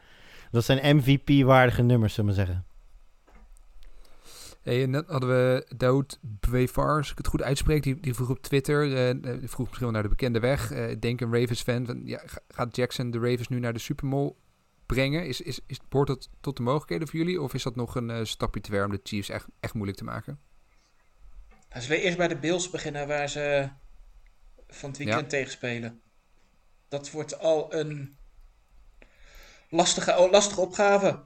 [0.50, 2.64] dat zijn MVP-waardige nummers, zullen we zeggen.
[4.64, 8.30] Hey, en net hadden we Daoud Bwevar, als ik het goed uitspreek, die, die vroeg
[8.30, 8.88] op Twitter,
[9.40, 10.70] die vroeg misschien wel naar de bekende weg.
[10.70, 14.08] Eh, denk een Ravens-fan, van, ja, ga- gaat Jackson de Ravens nu naar de Super
[14.08, 14.36] Bowl
[14.86, 15.26] brengen?
[15.26, 17.40] Is, is, is, behoort dat tot de mogelijkheden voor jullie?
[17.42, 20.04] Of is dat nog een stapje te ver om de Chiefs echt, echt moeilijk te
[20.04, 20.40] maken?
[21.70, 23.68] Als we eerst bij de Bills beginnen, waar ze
[24.68, 25.26] van het weekend Ja.
[25.26, 26.00] tegen spelen.
[26.88, 28.16] Dat wordt al een
[29.68, 31.20] lastige, oh, lastige opgave.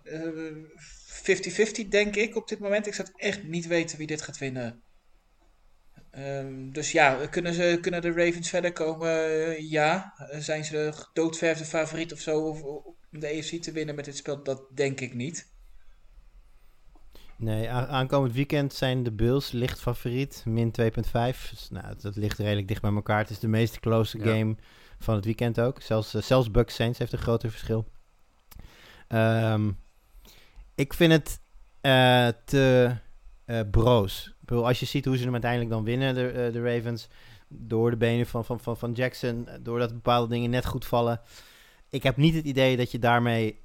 [1.19, 2.87] 50-50 denk ik op dit moment.
[2.87, 4.83] Ik zou echt niet weten wie dit gaat winnen.
[6.11, 9.11] Ehm, dus ja, kunnen, ze, kunnen de Ravens verder komen?
[9.69, 10.15] Ja.
[10.39, 14.17] Zijn ze de doodverfde favoriet of zo of- om de AFC te winnen met dit
[14.17, 14.43] spel?
[14.43, 15.57] Dat denk ik niet.
[17.37, 21.51] Nee, aankomend weekend zijn de Bills licht favoriet, min 2.5.
[21.51, 23.19] Dus, nou, dat ligt redelijk dicht bij elkaar.
[23.19, 24.25] Het is de meest close Ja.
[24.25, 24.57] game
[24.99, 25.83] van het weekend ook.
[25.83, 27.89] Zelfs, eh, zelfs Bucks Saints heeft een groter verschil.
[29.09, 29.71] Ehm,
[30.79, 31.41] ik vind het
[31.81, 32.97] eh, te
[33.45, 34.33] eh, broos.
[34.43, 37.09] Ik als je ziet hoe ze hem uiteindelijk dan winnen, de, eh, de Ravens,
[37.49, 41.21] door de benen van, van, van, van Jackson, doordat bepaalde dingen net goed vallen.
[41.91, 43.61] Ik heb niet het idee dat je daarmee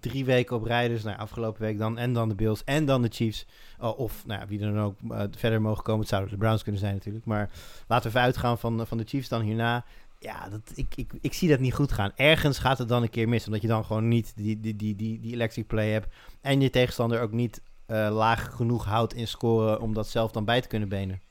[0.00, 3.02] drie weken op rij, dus nou, afgelopen week dan, en dan de Bills en dan
[3.02, 3.46] de Chiefs,
[3.78, 4.98] oh, of nou, wie er dan ook
[5.36, 6.00] verder mogen komen.
[6.00, 7.50] Het zouden de Browns kunnen zijn natuurlijk, maar
[7.86, 9.84] laten we even uitgaan van, van de Chiefs dan hierna.
[10.22, 12.12] Ja, dat, ik, ik, ik zie dat niet goed gaan.
[12.16, 14.96] Ergens gaat het dan een keer mis, omdat je dan gewoon niet die, die, die,
[14.96, 16.14] die, die electric play hebt.
[16.40, 20.44] En je tegenstander ook niet eh, laag genoeg houdt in scoren om dat zelf dan
[20.44, 21.22] bij te kunnen benen.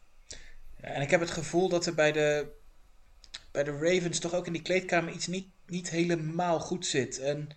[0.76, 2.48] En ik heb het gevoel dat er bij de,
[3.52, 7.20] bij de Ravens toch ook in die kleedkamer iets niet, niet helemaal goed zit.
[7.20, 7.50] En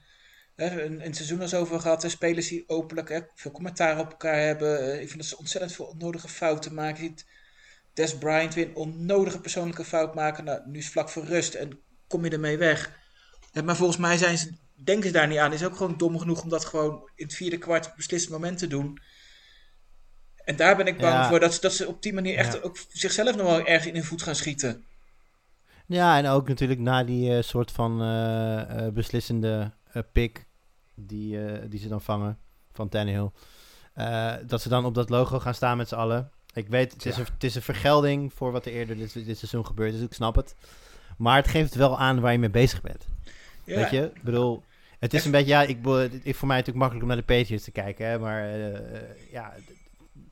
[0.55, 4.11] hè, een, een seizoen als over gehad, de spelers die openlijk hè, veel commentaar op
[4.11, 4.81] elkaar hebben.
[4.81, 7.15] Eh, ik vind dat ze ontzettend veel onnodige fouten maken.
[7.95, 10.45] Des Bryant weer een onnodige persoonlijke fout maken.
[10.45, 13.01] Nou, nu is vlak voor rust en kom je ermee weg.
[13.65, 14.53] Maar volgens mij zijn ze,
[14.85, 15.53] denken ze daar niet aan.
[15.53, 18.59] Is ook gewoon dom genoeg om dat gewoon in het vierde kwart op beslissend moment
[18.59, 18.99] te doen.
[20.45, 21.29] En daar ben ik bang Ja.
[21.29, 22.61] voor dat, ze- dat ze op die manier echt Ja.
[22.61, 24.85] ook zichzelf nog wel erg in hun voet gaan schieten.
[25.87, 29.73] Ja, en ook natuurlijk na die eh, soort van eh, eh, beslissende
[30.13, 30.47] pick
[30.95, 32.39] die, die ze dan vangen
[32.73, 33.31] van Tannehill.
[33.95, 36.31] eh, dat ze dan op dat logo gaan staan met z'n allen.
[36.55, 37.21] Ik weet, het is, Ja.
[37.21, 40.01] een, het is een vergelding voor wat er eerder dit, dit seizoen gebeurd is.
[40.01, 40.55] Ik snap het.
[41.17, 43.07] Maar het geeft wel aan waar je mee bezig bent.
[43.65, 44.11] Ja, Weet je?
[44.15, 44.63] Ik bedoel,
[44.99, 45.87] het is een beetje, ja, ik,
[46.23, 48.07] is voor mij natuurlijk makkelijk om naar de Patriots te kijken.
[48.07, 49.53] Hè, maar eh, eh, ja,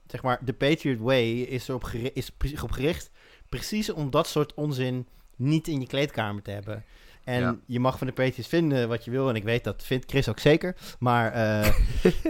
[0.07, 2.31] zeg maar, de Patriot Way is erop geri- is
[2.63, 3.11] op gericht
[3.49, 5.07] precies om dat soort onzin
[5.37, 6.85] niet in je kleedkamer te hebben.
[7.25, 7.57] En Ja.
[7.67, 9.29] je mag van de Patriots vinden wat je wil.
[9.29, 10.77] En ik weet dat vindt Chris ook zeker.
[10.99, 11.73] Maar eh,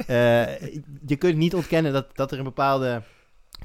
[1.06, 3.02] je kunt niet ontkennen dat, dat er een bepaalde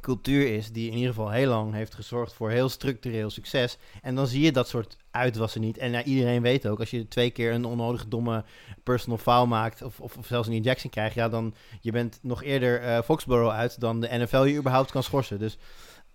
[0.05, 3.77] cultuur is die in ieder geval heel lang heeft gezorgd voor heel structureel succes.
[4.01, 5.77] En dan zie je dat soort uitwassen niet.
[5.77, 8.43] En ja, iedereen weet ook, als je twee keer een onnodige domme
[8.83, 12.43] personal foul maakt, of, of, of zelfs een injection krijgt, ja, dan je bent nog
[12.43, 15.39] eerder eh Foxborough uit dan de NFL je überhaupt kan schorsen.
[15.39, 15.57] Dus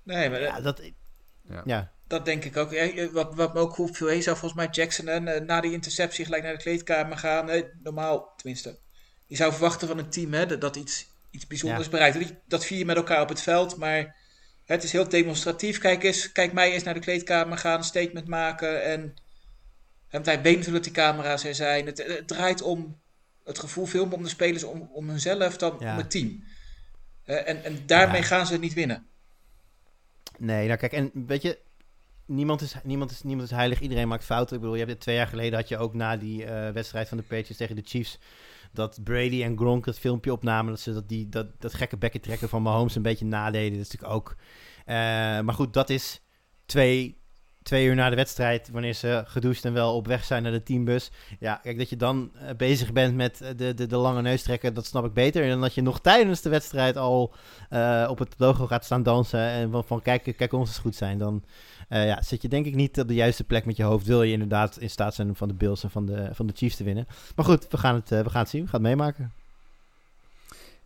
[0.03, 0.81] Nee, maar ja, dat...
[1.49, 1.63] Ja.
[1.65, 2.71] Ja, Dat denk ik ook.
[3.13, 6.25] Wat, wat me ook goed viel, hij zou volgens mij Jackson eh, na die interceptie
[6.25, 7.51] gelijk naar de kleedkamer gaan.
[7.83, 8.79] Normaal, tenminste.
[9.27, 11.91] Je zou verwachten van een team hè, dat, dat iets, iets bijzonders Ja.
[11.91, 12.21] bereikt.
[12.21, 14.17] Dat, dat vier je met elkaar op het veld, maar
[14.65, 15.79] het is heel demonstratief.
[15.79, 18.83] Kijk eens, kijk mij eens naar de kleedkamer gaan, een statement maken.
[18.85, 19.15] En, en
[20.11, 21.87] want hij weet natuurlijk dat die camera's er zijn.
[21.87, 23.01] Het, het draait om
[23.45, 25.93] het gevoel veel meer om de spelers, om, om hunzelf dan Ja.
[25.93, 26.45] om het team.
[27.25, 28.27] En, en daarmee Ja.
[28.27, 29.07] gaan ze niet winnen.
[30.39, 31.59] Nee, nou kijk, en weet je,
[32.27, 34.55] niemand is, niemand is, niemand is heilig, iedereen maakt fouten.
[34.55, 37.09] Ik bedoel, je hebt dit twee jaar geleden had je ook na die eh, wedstrijd
[37.09, 38.19] van de Patriots tegen de Chiefs,
[38.73, 42.21] dat Brady en Gronk dat filmpje opnamen, dat ze dat, die, dat, dat gekke bekken
[42.21, 43.79] trekken van Mahomes een beetje nadeden.
[43.79, 44.37] Dat is natuurlijk ook...
[44.85, 44.95] eh,
[45.41, 46.21] maar goed, dat is
[46.67, 47.19] twee,
[47.63, 50.63] twee uur na de wedstrijd, wanneer ze gedoucht en wel op weg zijn naar de
[50.63, 51.11] teambus.
[51.39, 54.43] Ja, kijk, dat je dan eh, bezig bent met eh, de, de, de lange neus
[54.43, 55.51] trekken, dat snap ik beter.
[55.51, 57.35] En dat je nog tijdens de wedstrijd al
[58.09, 61.19] op het logo gaat staan dansen en van, van kijk, kijk ons eens goed zijn,
[61.19, 61.45] dan
[61.91, 64.07] eh, ja, zit je denk ik niet op de juiste plek met je hoofd.
[64.07, 66.53] Wil je inderdaad in staat zijn om van de Bills en van de, van de
[66.57, 67.07] Chiefs te winnen.
[67.37, 69.33] Maar goed, we gaan het, eh, we gaan het zien, we gaan het meemaken.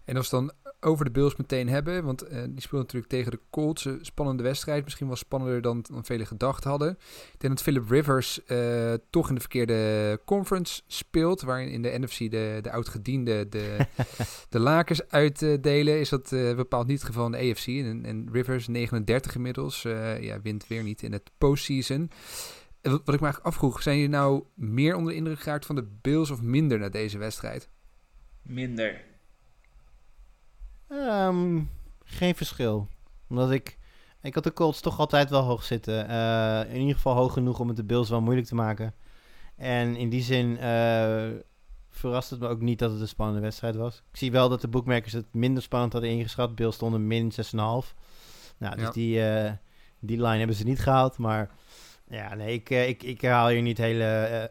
[0.05, 0.53] En als dan
[0.85, 3.85] over de Bills meteen hebben, want eh, die speelt natuurlijk tegen de Colts.
[3.85, 6.91] Een spannende wedstrijd, misschien wel spannender dan, dan velen gedacht hadden.
[7.33, 11.99] Ik denk dat Philip Rivers eh, toch in de verkeerde conference speelt, waarin in de
[11.99, 13.77] NFC de, de oudgediende de,
[14.49, 16.01] de lakens uitdelen.
[16.01, 17.67] Is dat eh, bepaald niet het geval in de AFC.
[17.67, 22.11] En, en Rivers, 39 inmiddels, eh, ja, wint weer niet in het postseason.
[22.83, 25.75] Wat, wat ik me eigenlijk afvroeg, zijn jullie nou meer onder de indruk geraakt van
[25.75, 27.69] de Bills of minder na deze wedstrijd?
[28.43, 29.14] Minder.
[30.89, 31.61] Ehm,
[32.05, 32.89] geen verschil.
[33.29, 33.79] Omdat ik...
[34.23, 36.09] Ik had de Colts toch altijd wel hoog zitten.
[36.09, 38.95] Eh, in ieder geval hoog genoeg om het de Bills wel moeilijk te maken.
[39.57, 41.25] En in die zin eh,
[41.91, 44.03] verrast het me ook niet dat het een spannende wedstrijd was.
[44.11, 46.55] Ik zie wel dat de boekmakers het minder spannend hadden ingeschat.
[46.55, 47.95] Bills stonden min 6,5.
[48.59, 48.91] Nou, dus Ja.
[48.91, 49.53] die, eh,
[50.01, 51.19] die line hebben ze niet gehaald.
[51.19, 51.51] Maar
[52.09, 54.51] ja, nee, ik, ik, ik haal hier niet hele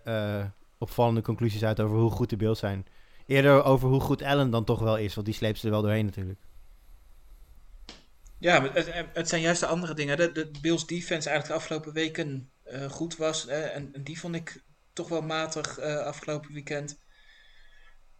[0.77, 2.85] opvallende conclusies uit over hoe goed de Bills zijn.
[3.25, 5.13] Eerder over hoe goed Allen dan toch wel is.
[5.13, 6.39] Want die sleept ze er wel doorheen natuurlijk.
[8.39, 10.17] Ja, het, het zijn juist de andere dingen.
[10.17, 13.47] De, de Bills defense eigenlijk de afgelopen weken eh, goed was.
[13.47, 17.01] en, en die vond ik toch wel matig eh, afgelopen weekend.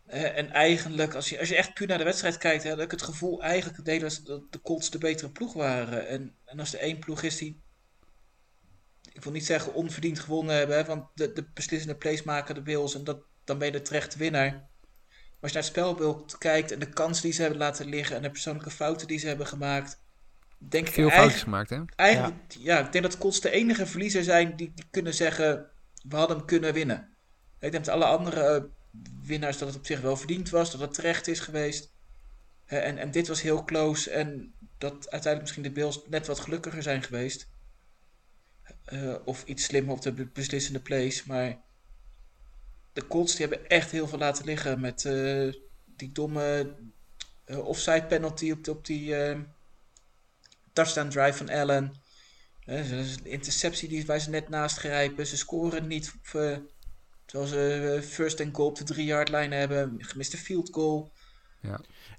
[0.05, 2.91] Eh, en eigenlijk, als je, als je echt puur naar de wedstrijd kijkt, hè, ik
[2.91, 6.07] het gevoel eigenlijk deden dat de Colts de betere ploeg waren.
[6.07, 7.61] En, en als er één ploeg is die,
[9.13, 12.61] ik wil niet zeggen onverdiend gewonnen hebben, hè, want de, de beslissende plays maken de
[12.61, 14.71] Bills en dat, dan ben je de terechte winnaar.
[15.43, 18.21] Als je naar het spelbeeld kijkt en de kans die ze hebben laten liggen en
[18.21, 20.01] de persoonlijke fouten die ze hebben gemaakt,
[20.58, 21.95] denk ik Veel eigenlijk, foutjes gemaakt, hè?
[21.95, 22.86] Eigenlijk, ja.
[22.86, 25.69] ik denk dat Colts de enige verliezer zijn die, die kunnen zeggen,
[26.08, 27.15] we hadden hem kunnen winnen.
[27.60, 28.63] Ik denk dat alle andere eh,
[29.23, 31.91] winnaars dat het op zich wel verdiend was, dat het terecht is geweest.
[32.65, 36.84] En, en dit was heel close en dat uiteindelijk misschien de Bills net wat gelukkiger
[36.84, 37.47] zijn geweest.
[38.86, 41.62] Eh, of iets slimmer op de be- beslissende plays, maar
[42.93, 45.53] de Colts die hebben echt heel veel laten liggen met eh,
[45.86, 46.75] die domme
[47.45, 49.39] eh, offside penalty op, op die eh,
[50.73, 52.01] touchdown drive van Allen.
[52.65, 55.27] Dat is een interceptie die, waar ze net naast grijpen.
[55.27, 56.27] Ze scoren niet op,
[57.25, 59.95] terwijl ze first and goal op de 3-yard line hebben.
[59.97, 61.12] Gemiste field goal.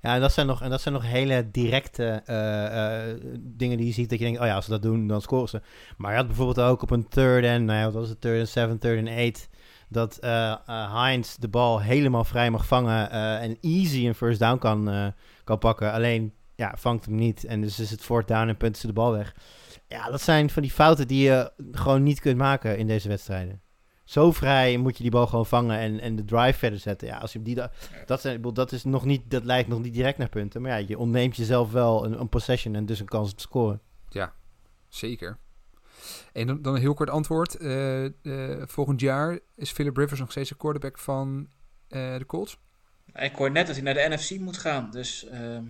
[0.04, 3.86] Ja, en dat zijn nog, en dat zijn nog hele directe eh, eh, dingen die
[3.86, 5.62] je ziet dat je denkt, oh ja, als ze dat doen, dan scoren ze.
[5.96, 8.38] Maar je had bijvoorbeeld ook op een third en, nou ja, wat was het, third
[8.38, 9.48] and seven, third and eight,
[9.94, 14.58] dat eh, Hines de bal helemaal vrij mag vangen eh, en easy een first down
[14.58, 15.12] kan,
[15.44, 15.92] kan pakken.
[15.92, 17.44] Alleen, ja, vangt hem niet.
[17.44, 19.34] En dus is het fourth down en punten ze de bal weg.
[19.88, 23.60] Ja, dat zijn van die fouten die je gewoon niet kunt maken in deze wedstrijden.
[24.04, 27.08] Zo vrij moet je die bal gewoon vangen en, en de drive verder zetten.
[27.08, 27.70] Ja, als je die da-
[28.06, 30.62] dat, zijn, dat, is nog niet, dat leidt nog niet direct naar punten.
[30.62, 33.42] Maar ja, je ontneemt jezelf wel een, een possession en dus een kans op te
[33.42, 33.80] scoren.
[34.88, 35.38] Zeker.
[36.32, 37.56] En dan, dan een heel kort antwoord.
[37.56, 41.48] Eh, eh, volgend jaar is Philip Rivers nog steeds de quarterback van
[41.88, 42.58] eh, de Colts?
[43.14, 44.90] Ik hoor net dat hij naar de NFC moet gaan.
[44.90, 45.64] Dus ehm,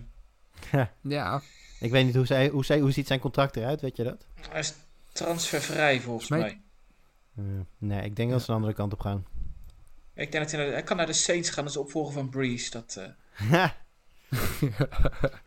[1.01, 1.41] Ja,
[1.79, 4.25] Ik weet niet hoe, zij, hoe, zij, hoe ziet zijn contract eruit, weet je dat?
[4.49, 4.73] Hij is
[5.11, 6.61] transfervrij volgens Mij- mij.
[7.37, 7.43] Eh,
[7.77, 9.25] nee, ik denk dat ze een andere kant op gaan.
[10.13, 12.29] Ik denk dat hij, naar de- hij kan naar de Saints gaan als opvolger van
[12.29, 12.71] Breeze.
[12.71, 13.63] Dat, eh,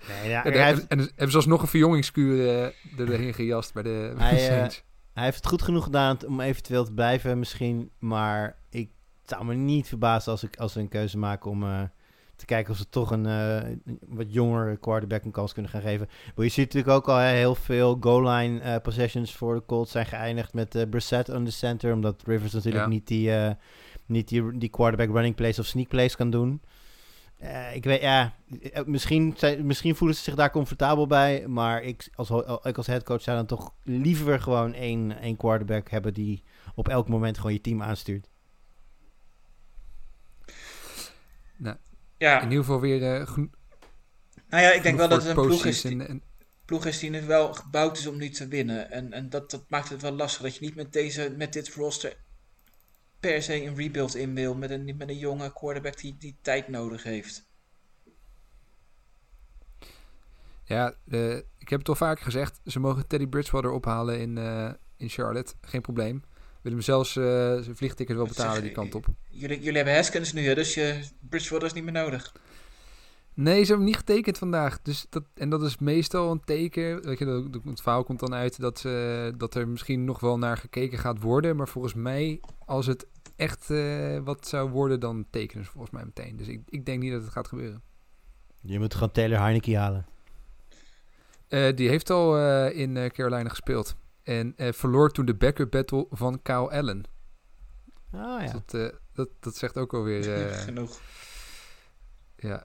[0.08, 2.48] nee, ja, En, hij, heeft, en, en hebben ze alsnog een verjongingskuur
[2.96, 4.82] eh erheen gejast bij de Hij, eh, Saints.
[5.14, 7.90] hij heeft het goed genoeg gedaan om eventueel te blijven misschien.
[7.98, 8.90] Maar ik
[9.24, 11.82] zou me niet verbazen als, ik, als ze een keuze maken om eh,
[12.36, 16.08] te kijken of ze toch een wat jongere quarterback een kans kunnen gaan geven.
[16.34, 20.06] Maar je ziet natuurlijk ook al hè, heel veel goal-line possessions voor de Colts zijn
[20.06, 21.92] geëindigd met Brissett on the center.
[21.92, 22.90] Omdat Rivers natuurlijk Ja.
[22.90, 23.30] niet, die,
[24.06, 26.60] niet die, die quarterback running plays of sneak plays kan doen.
[27.38, 31.46] Eh, ik weet, ja, eh, misschien, zijn, misschien voelen ze zich daar comfortabel bij.
[31.48, 35.90] Maar ik als, ho- ik als headcoach zou dan toch liever gewoon één, één quarterback
[35.90, 36.42] hebben die
[36.74, 38.28] op elk moment gewoon je team aanstuurt.
[42.16, 43.50] ja, In ieder geval weer eh geno-
[44.48, 46.22] nou ja, ik denk wel dat het een ploeg is, die, en-
[46.64, 48.90] ploeg is die nu wel gebouwd is om nu te winnen.
[48.90, 51.74] En, en dat, dat maakt het wel lastig dat je niet met, deze, met dit
[51.74, 52.16] roster
[53.20, 54.54] per se een rebuild in wil.
[54.54, 57.46] Met een, met een jonge quarterback die, die tijd nodig heeft.
[60.64, 60.94] Ja,
[61.58, 62.60] ik heb het al vaker gezegd.
[62.64, 65.54] Ze mogen Teddy Bridgewater ophalen in, eh, in Charlotte.
[65.60, 66.22] Geen probleem.
[66.62, 67.24] Willen hem zelfs eh,
[67.58, 69.06] zijn vliegticket wel betalen zeg die kant op.
[69.28, 72.34] Jullie, jullie hebben Haskins nu, hè, dus je Bridgewater is niet meer nodig.
[73.40, 74.82] Nee, ze hebben hem niet getekend vandaag.
[74.82, 77.02] Dus dat, en dat is meestal een teken.
[77.02, 80.20] Weet je, dat- dat- het verhaal komt dan uit dat, ze, dat er misschien nog
[80.20, 81.56] wel naar gekeken gaat worden.
[81.56, 86.04] Maar volgens mij, als het echt eh, wat zou worden, dan tekenen ze volgens mij
[86.04, 86.36] meteen.
[86.36, 87.82] Dus ik, ik denk niet dat het gaat gebeuren.
[88.60, 90.06] Je moet gewoon Taylor Heineke halen.
[91.48, 93.96] Eh, die heeft al eh, in eh, Carolina gespeeld.
[94.22, 97.02] En eh, verloor toen de backup battle van Kyle Allen.
[98.12, 98.62] Ah Dus ja.
[98.66, 100.34] dat, eh, dat, dat zegt ook alweer...
[100.48, 101.00] eh, Genoeg.
[102.36, 102.64] Ja.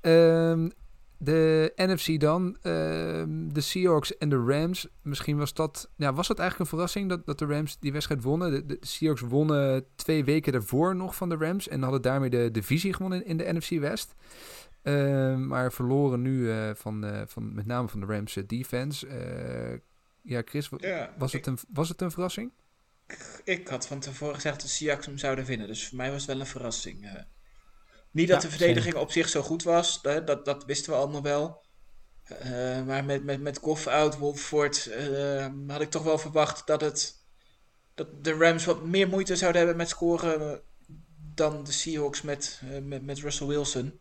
[0.00, 0.68] Ehm,
[1.18, 2.56] de NFC dan.
[2.62, 4.88] Ehm, de Seahawks en de Rams.
[5.02, 5.90] Misschien was dat...
[5.96, 8.50] Ja, was dat eigenlijk een verrassing dat, dat de Rams die wedstrijd wonnen?
[8.50, 11.68] De, de Seahawks wonnen twee weken daarvoor nog van de Rams.
[11.68, 14.14] En hadden daarmee de divisie gewonnen in de NFC West.
[14.82, 19.06] Ehm, maar verloren nu eh, van, eh, van met name van de Rams eh, defense.
[20.22, 22.52] Ja, Chris, Ja, was ik, het, een, was het een verrassing?
[23.44, 25.66] ik had van tevoren gezegd dat de Seahawks hem zouden winnen.
[25.66, 27.26] Dus voor mij was het wel een verrassing.
[28.10, 29.98] Niet dat Ja, de verdediging op zich zo goed was.
[30.02, 31.66] hè, dat, dat wisten we allemaal wel.
[32.24, 36.80] Eh, maar met, met, met Goff out, Wolford, eh, had ik toch wel verwacht dat,
[36.80, 37.22] het,
[37.94, 40.60] dat de Rams wat meer moeite zouden hebben met scoren
[41.34, 44.00] dan de Seahawks met, eh, met, met Russell Wilson.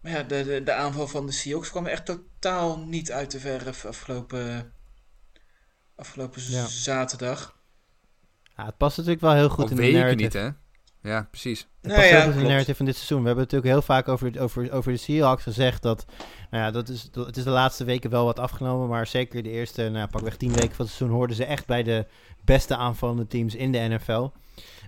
[0.00, 3.40] Maar ja, de, de, de aanval van de Seahawks kwam echt totaal niet uit de
[3.40, 4.72] verf afgelopen,
[5.94, 6.66] afgelopen Ja.
[6.66, 7.58] zaterdag.
[8.56, 10.14] Ja, het past natuurlijk wel heel goed in de narrative.
[10.22, 10.50] niet, hè?
[11.02, 11.60] Ja, precies.
[11.60, 13.20] Het Nou past ja, de narrative van dit seizoen.
[13.20, 16.04] We hebben natuurlijk heel vaak over, over, over de Seahawks gezegd dat...
[16.50, 18.88] Nou ja, dat is, dat- het is de laatste weken wel wat afgenomen.
[18.88, 21.16] Maar zeker de eerste, nou, pakweg tien weken van het seizoen...
[21.18, 22.06] hoorden ze echt bij de
[22.44, 24.28] beste aanvallende teams in de NFL.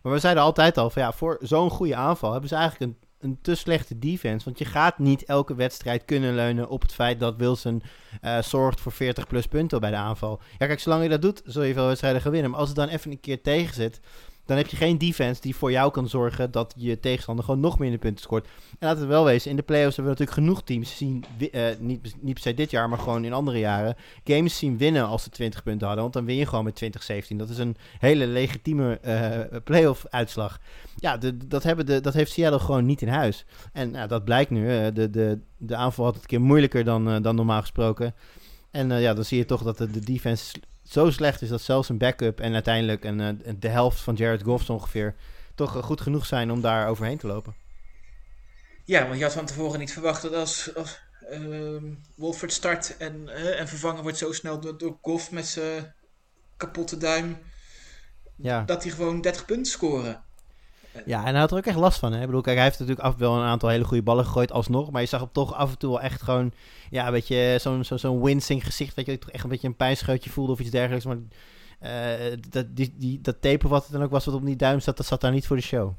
[0.03, 2.31] Maar we zeiden altijd al van ja, voor zo'n goede aanval...
[2.33, 2.98] hebben ze eigenlijk een,
[3.31, 4.44] een te slechte defense.
[4.44, 7.83] Want je gaat niet elke wedstrijd kunnen leunen op het feit dat Wilson...
[8.20, 10.40] eh, zorgt voor 40 plus punten bij de aanval.
[10.59, 12.51] Ja, kijk, zolang je dat doet, zul je veel wedstrijden gaan winnen.
[12.51, 14.01] Maar als het dan even een keer tegen zit...
[14.45, 17.79] Dan heb je geen defense die voor jou kan zorgen dat je tegenstander gewoon nog
[17.79, 18.47] minder punten scoort.
[18.79, 21.65] En laten we wel wezen, in de playoffs hebben we natuurlijk genoeg teams zien, eh,
[21.79, 25.23] niet, niet per se dit jaar, maar gewoon in andere jaren, games zien winnen als
[25.23, 26.03] ze 20 punten hadden.
[26.03, 27.37] Want dan win je gewoon met 20-17.
[27.37, 30.59] Dat is een hele legitieme eh playoff uitslag.
[30.97, 33.45] Ja, dat, hebben de, dat heeft Seattle gewoon niet in huis.
[33.73, 34.69] En nou, dat blijkt nu.
[34.69, 38.15] eh, de, de, de aanval had het een keer moeilijker dan, dan normaal gesproken.
[38.71, 41.88] En ja, dan zie je toch dat de, de defense zo slecht is dat zelfs
[41.88, 45.14] een backup en uiteindelijk een, eh, de helft van Jared Goff ongeveer
[45.55, 47.55] toch eh, goed genoeg zijn om daar overheen te lopen.
[48.85, 53.29] Ja, want je had van tevoren niet verwacht dat als, als ehm, Wolford start en,
[53.29, 55.95] eh, en vervangen wordt zo snel door, door Goff met zijn
[56.57, 57.38] kapotte duim,
[58.37, 58.62] Ja.
[58.62, 60.23] dat hij gewoon 30 punten scoren.
[61.07, 62.13] Ja, en hij had er ook echt last van.
[62.13, 62.21] Hè?
[62.21, 64.91] Ik bedoel, kijk, hij heeft natuurlijk af wel een aantal hele goede ballen gegooid alsnog.
[64.91, 66.53] Maar je zag hem toch af en toe wel echt gewoon,
[66.91, 68.95] ja, een beetje zo'n zo, zo'n wincing gezicht.
[68.95, 71.05] Weet je, toch echt een beetje een pijnscheutje voelde of iets dergelijks.
[71.05, 71.19] Maar
[71.81, 74.81] eh, dat, die, die, dat tape wat het dan ook was wat op die duim
[74.81, 75.93] zat, dat zat daar niet voor de show.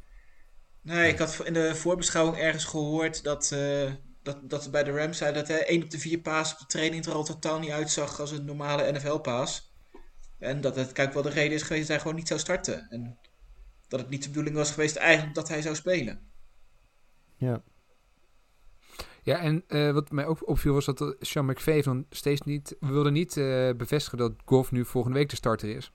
[0.82, 3.91] Nee, ik had in de voorbeschouwing ergens gehoord dat, eh,
[4.24, 6.66] dat, dat bij de Rams zei dat hij 1 op de 4 paas op de
[6.66, 9.72] training er al totaal niet uitzag als een normale NFL-paas.
[10.39, 12.88] En dat het kijk wel de reden is geweest dat hij gewoon niet zou starten.
[12.89, 13.18] En
[13.94, 16.20] dat het niet de bedoeling was geweest eigenlijk dat hij zou spelen.
[17.36, 17.64] Ja.
[19.24, 22.76] Ja, en eh, wat mij ook opviel was dat eh, Sean McVay dan steeds niet...
[22.80, 25.91] We wilden niet eh, bevestigen dat Goff nu volgende week de starter is.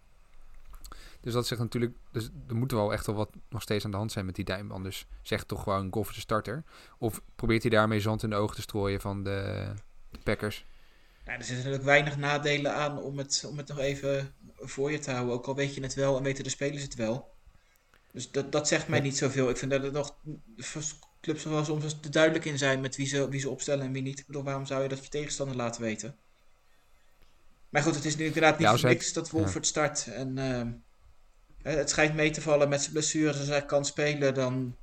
[1.21, 1.97] Dus dat zegt natuurlijk...
[2.13, 4.45] Dus er moet wel echt wel wat nog steeds aan de hand zijn met die
[4.45, 4.71] duim.
[4.71, 6.65] Anders zegt toch gewoon Goff is de starter.
[6.99, 9.71] Of probeert hij daarmee zand in de ogen te strooien van de,
[10.11, 10.65] de Packers.
[11.25, 14.99] Nou, er zitten natuurlijk weinig nadelen aan om het, om het nog even voor je
[14.99, 15.35] te houden.
[15.35, 17.37] Ook al weet je het wel en weten de spelers het wel.
[18.13, 19.51] Dus dat, dat zegt mij niet zoveel.
[19.51, 20.17] Ik vind dat het nog
[20.57, 20.83] voor
[21.21, 23.93] clubs er wel soms te duidelijk in zijn met wie ze, wie ze opstellen en
[23.93, 24.19] wie niet.
[24.19, 26.17] Ik bedoel, waarom zou je dat je tegenstander laten weten?
[27.69, 30.07] Maar goed, het is nu inderdaad niet Ja, voor niks dat Wolford start.
[30.07, 30.73] En ehm,
[31.63, 33.39] het schijnt mee te vallen met zijn blessures.
[33.39, 34.77] Als hij kan spelen, dan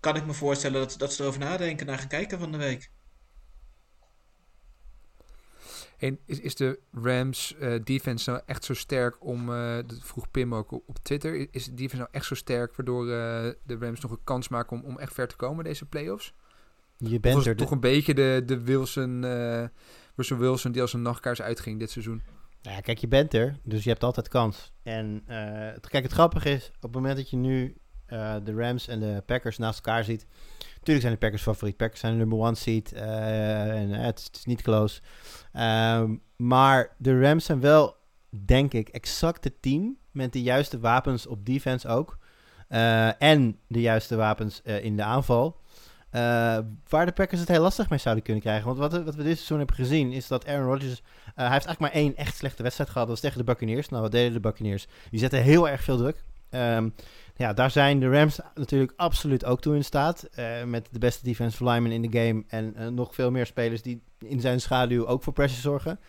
[0.00, 2.90] kan ik me voorstellen dat, dat ze erover nadenken, naar gaan kijken van de week.
[6.02, 10.30] En is, is de Rams eh, defense nou echt zo sterk om, eh, dat vroeg
[10.30, 13.76] Pim ook op, op Twitter, is de defense nou echt zo sterk waardoor eh, de
[13.80, 16.34] Rams nog een kans maken om, om echt ver te komen deze playoffs?
[16.96, 17.56] Je was bent er.
[17.56, 19.24] toch een beetje de, de Wilson,
[20.16, 22.22] Russell Wilson die als een nachtkaars uitging dit seizoen?
[22.62, 24.72] Nou ja, kijk, je bent er, dus je hebt altijd kans.
[24.82, 27.76] En het, kijk, het grappige is, op het moment dat je nu
[28.44, 30.26] de Rams en de Packers naast elkaar ziet.
[30.84, 31.76] Natuurlijk zijn de Packers favoriet.
[31.76, 32.92] Packers zijn de number one seed.
[32.92, 35.00] eh, en eh, het, is- niet close.
[35.52, 37.96] Ehm, maar de Rams zijn wel,
[38.30, 42.18] denk ik, exact het team met de juiste wapens op defense ook.
[42.68, 45.60] Eh, en de juiste wapens in de aanval.
[46.88, 48.66] Waar de Packers het heel lastig mee zouden kunnen krijgen.
[48.66, 51.02] Want wat, wat we dit seizoen hebben gezien is dat Aaron Rodgers
[51.34, 53.06] hij heeft eigenlijk maar één echt slechte wedstrijd gehad.
[53.08, 53.88] Dat was tegen de Buccaneers.
[53.88, 54.86] Nou, wat deden de Buccaneers?
[55.10, 56.24] Die zetten heel erg veel druk.
[56.52, 56.88] Ehm,
[57.36, 60.28] ja, daar zijn de Rams natuurlijk absoluut ook toe in staat.
[60.38, 62.44] Uh, met de beste defensive lineman in de game.
[62.48, 66.00] En uh, nog veel meer spelers die in zijn schaduw ook voor pressure zorgen.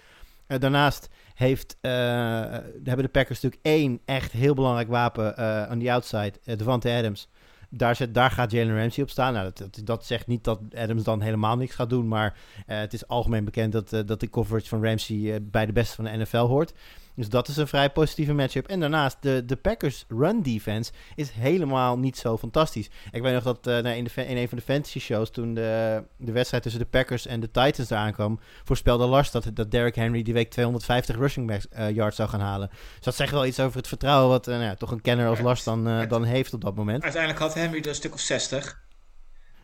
[0.47, 5.37] Uh, daarnaast heeft, hebben de Packers natuurlijk één echt heel belangrijk wapen
[5.69, 6.33] aan die outside.
[6.43, 7.27] Devante Adams.
[7.69, 9.33] Daar, zet, daar gaat Jalen Ramsey op staan.
[9.33, 12.07] Nou, dat, dat, zegt niet dat Adams dan helemaal niks gaat doen.
[12.07, 16.03] Maar het is algemeen bekend dat, dat de coverage van Ramsey bij de beste van
[16.03, 16.73] de NFL hoort.
[17.15, 18.67] Dus dat is een vrij positieve matchup.
[18.67, 22.89] En daarnaast, de, de Packers run defense is helemaal niet zo fantastisch.
[23.11, 25.53] Ik weet nog dat uh, nou, in, de, in een van de fantasy shows, toen
[25.53, 29.71] de, de wedstrijd tussen de Packers en de Titans eraan kwam, voorspelde Lars dat, dat
[29.71, 32.69] Derrick Henry die week 250 rushing back, uh, yards zou gaan halen.
[32.69, 35.39] Dus dat zegt wel iets over het vertrouwen wat nou ja, toch een kenner als
[35.39, 37.03] Lars dan, dan heeft op dat moment.
[37.03, 38.81] Uiteindelijk had Henry er een stuk of 60.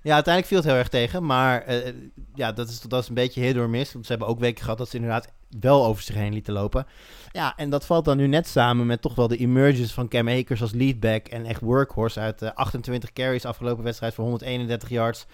[0.02, 1.26] Ja, uiteindelijk viel het heel erg tegen.
[1.26, 1.94] Maar uh,
[2.34, 3.94] ja, dat is, dat is een beetje hit door mis.
[3.94, 5.28] Want ze hebben ook weken gehad dat ze inderdaad
[5.60, 6.86] wel over zich heen lieten lopen.
[7.32, 10.30] Ja, en dat valt dan nu net samen met toch wel de emergence van Cam
[10.30, 11.28] Akers als leadback.
[11.28, 15.26] En echt workhorse uit uh, 28 carries afgelopen wedstrijd voor 131 yards.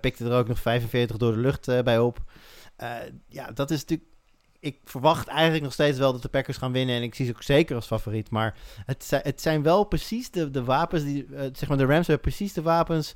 [0.00, 2.18] Pikte er ook nog 45 door de lucht bij op.
[3.28, 4.08] Ja, dat is natuurlijk
[4.60, 6.96] ik verwacht eigenlijk nog steeds wel dat de Packers gaan winnen.
[6.96, 8.30] En ik zie ze ook zeker als favoriet.
[8.30, 8.56] Maar
[8.86, 11.26] het, het zijn wel precies de, de wapens die.
[11.52, 13.14] Zeg maar, de Rams hebben precies de wapens.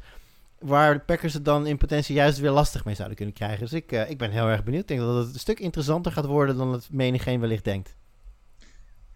[0.62, 3.58] Waar de Packers het dan in potentie juist weer lastig mee zouden kunnen krijgen.
[3.58, 4.82] Dus ik, uh, ik ben heel erg benieuwd.
[4.82, 7.96] Ik denk dat het een stuk interessanter gaat worden dan het menigeen wellicht denkt.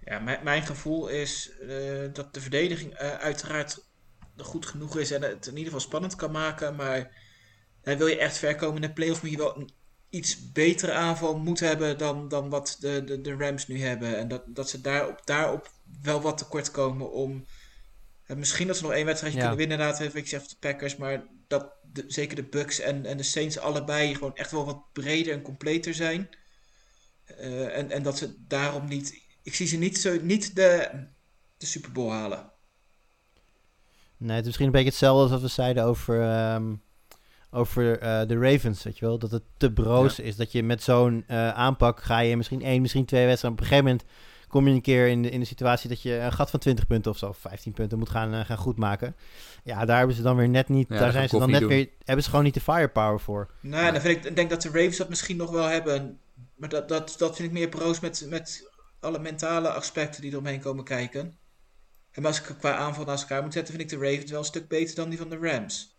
[0.05, 1.68] Ja, mijn, mijn gevoel is uh,
[2.12, 3.84] dat de verdediging uh, uiteraard
[4.36, 6.76] goed genoeg is en het in ieder geval spannend kan maken.
[6.76, 7.11] Maar
[7.82, 9.70] wil je echt ver komen in de playoff, moet je wel een
[10.11, 14.18] iets betere aanval moeten hebben dan, dan wat de, de, de Rams nu hebben.
[14.18, 15.70] En dat, dat ze daarop, daarop
[16.03, 17.47] wel wat tekort komen om.
[18.26, 19.47] Misschien dat ze nog één wedstrijdje ja.
[19.47, 23.16] kunnen winnen, inderdaad, ik zeg de Packers, maar dat de, zeker de Bucks en, en
[23.16, 26.28] de Saints allebei gewoon echt wel wat breder en completer zijn.
[27.40, 29.20] Uh, en, en dat ze daarom niet.
[29.42, 30.90] Ik zie ze niet, zo, niet de,
[31.57, 32.51] de Super Bowl halen.
[34.16, 36.82] Nee, het is misschien een beetje hetzelfde als wat we zeiden over, um,
[37.51, 39.18] over uh, de Ravens, weet je wel.
[39.18, 40.24] Dat het te broos ja.
[40.24, 40.36] is.
[40.36, 43.61] Dat je met zo'n uh, aanpak ga je misschien één, misschien twee wedstrijden.
[43.61, 44.11] Op een gegeven moment
[44.49, 46.86] kom je een keer in de, in de situatie dat je een gat van 20
[46.86, 49.16] punten of zo, of 15 punten moet gaan, uh, gaan goedmaken.
[49.64, 51.68] Ja, daar hebben ze dan weer net niet, ja, daar zijn ze dan net doen.
[51.68, 53.51] weer, hebben ze gewoon niet de firepower voor.
[53.61, 53.90] Nou, ja.
[53.90, 56.18] dan vind ik, denk dat de Ravens dat misschien nog wel hebben.
[56.55, 58.70] Maar dat, dat, dat vind ik meer broos met, met
[59.01, 61.36] alle mentale aspecten die eromheen komen kijken.
[62.11, 64.44] En als ik qua aanval naast elkaar moet zetten, vind ik de Ravens wel een
[64.44, 65.97] stuk beter dan die van de Rams.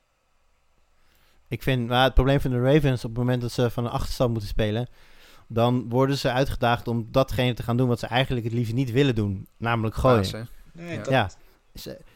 [1.47, 3.91] Ik vind, maar het probleem van de Ravens op het moment dat ze van een
[3.91, 4.87] achterstand moeten spelen,
[5.47, 8.91] dan worden ze uitgedaagd om datgene te gaan doen wat ze eigenlijk het liefst niet
[8.91, 10.49] willen doen, namelijk gooien.
[10.73, 11.03] Nee, ja.
[11.09, 11.29] ja.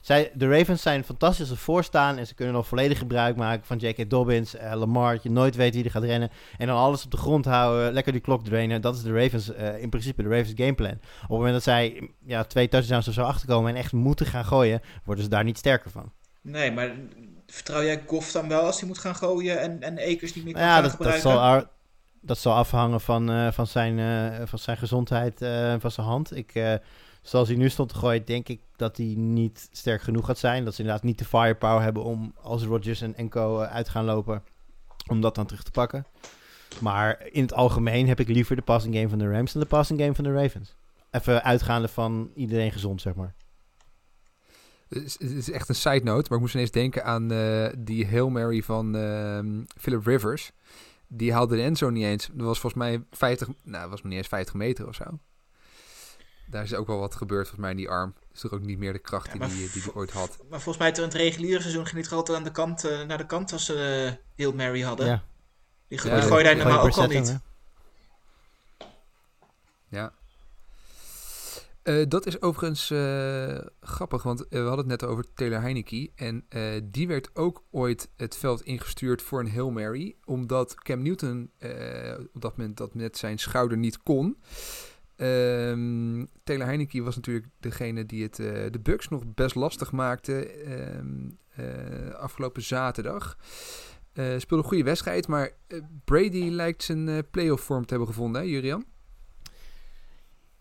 [0.01, 3.65] Zij, de Ravens zijn fantastisch als ze voorstaan en ze kunnen nog volledig gebruik maken
[3.65, 4.09] van J.K.
[4.09, 6.29] Dobbins, uh, Lamar, je nooit weet wie er gaat rennen.
[6.57, 8.81] En dan alles op de grond houden, lekker die klok drainen.
[8.81, 10.91] Dat is de Ravens, uh, in principe de Ravens gameplan.
[10.91, 14.45] Op het moment dat zij ja, twee touchdowns of zo achterkomen en echt moeten gaan
[14.45, 16.11] gooien, worden ze daar niet sterker van.
[16.41, 16.91] Nee, maar
[17.47, 20.53] vertrouw jij Goff dan wel als hij moet gaan gooien en, en Akers niet meer
[20.53, 21.23] kan ja, gaan dat, gebruiken?
[21.23, 21.65] Dat zal,
[22.21, 26.35] dat zal afhangen van, uh, van, zijn, uh, van zijn gezondheid en van zijn hand.
[26.35, 26.79] Ik,
[27.21, 30.65] zoals hij nu stond te gooien, denk ik dat hij niet sterk genoeg gaat zijn.
[30.65, 34.43] Dat ze inderdaad niet de firepower hebben om als Rodgers en Co uit gaan lopen,
[35.07, 36.05] om dat dan terug te pakken.
[36.79, 39.67] Maar in het algemeen heb ik liever de passing game van de Rams dan de
[39.67, 40.75] passing game van de Ravens.
[41.11, 43.33] Even uitgaande van iedereen gezond, zeg maar.
[44.87, 47.27] Het is, echt een side note, maar ik moest ineens denken aan
[47.77, 49.39] die Hail Mary van uh,
[49.77, 50.51] Philip Rivers.
[51.13, 52.29] Die haalde de endzone niet eens.
[52.33, 55.03] Dat was volgens mij 50, nou, dat was niet eens 50 meter of zo.
[56.47, 58.13] Daar is ook wel wat gebeurd volgens mij in die arm.
[58.33, 60.37] is toch ook niet meer de kracht Ja, die die, die die ooit had.
[60.49, 63.01] Maar volgens mij toen het reguliere seizoen ging hij toch altijd aan de kant, eh,
[63.05, 65.05] naar de kant als ze uh, heel Mary hadden.
[65.07, 65.23] Ja.
[65.87, 67.27] Die, go- Ja, die gooide hij Gooi normaal ook al hem, niet.
[67.29, 67.35] hè?
[69.97, 70.13] Ja.
[71.83, 76.11] Eh, dat is overigens eh, grappig, want eh, we hadden het net over Taylor Heineke.
[76.15, 76.45] En
[76.83, 80.15] die werd ook ooit het veld ingestuurd voor een Hail Mary.
[80.25, 81.51] Omdat Cam Newton
[82.33, 84.37] op dat moment dat met zijn schouder niet kon.
[85.15, 91.29] Ehm, Taylor Heineke was natuurlijk degene die het, de Bucks nog best lastig maakte ehm,
[91.55, 93.37] eh, afgelopen zaterdag.
[94.13, 95.51] Speelde een goede wedstrijd, maar
[96.05, 98.85] Brady lijkt zijn playoff vorm te hebben gevonden, hè, Jurian?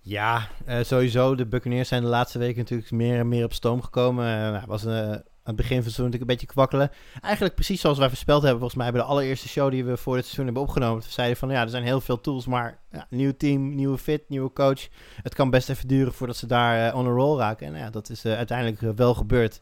[0.03, 1.35] Ja, eh, sowieso.
[1.35, 4.25] De Buccaneers zijn de laatste weken natuurlijk meer en meer op stoom gekomen.
[4.25, 6.91] Nou, was eh, aan het begin van het seizoen natuurlijk een beetje kwakkelen.
[7.21, 10.15] Eigenlijk precies zoals wij voorspeld hebben, volgens mij bij de allereerste show die we voor
[10.15, 11.03] dit seizoen hebben opgenomen.
[11.03, 14.29] We zeiden van, ja, er zijn heel veel tools, maar ja, nieuw team, nieuwe fit,
[14.29, 14.89] nieuwe coach.
[15.23, 17.67] Het kan best even duren voordat ze daar on a roll raken.
[17.67, 19.61] En ja, dat is uiteindelijk wel gebeurd.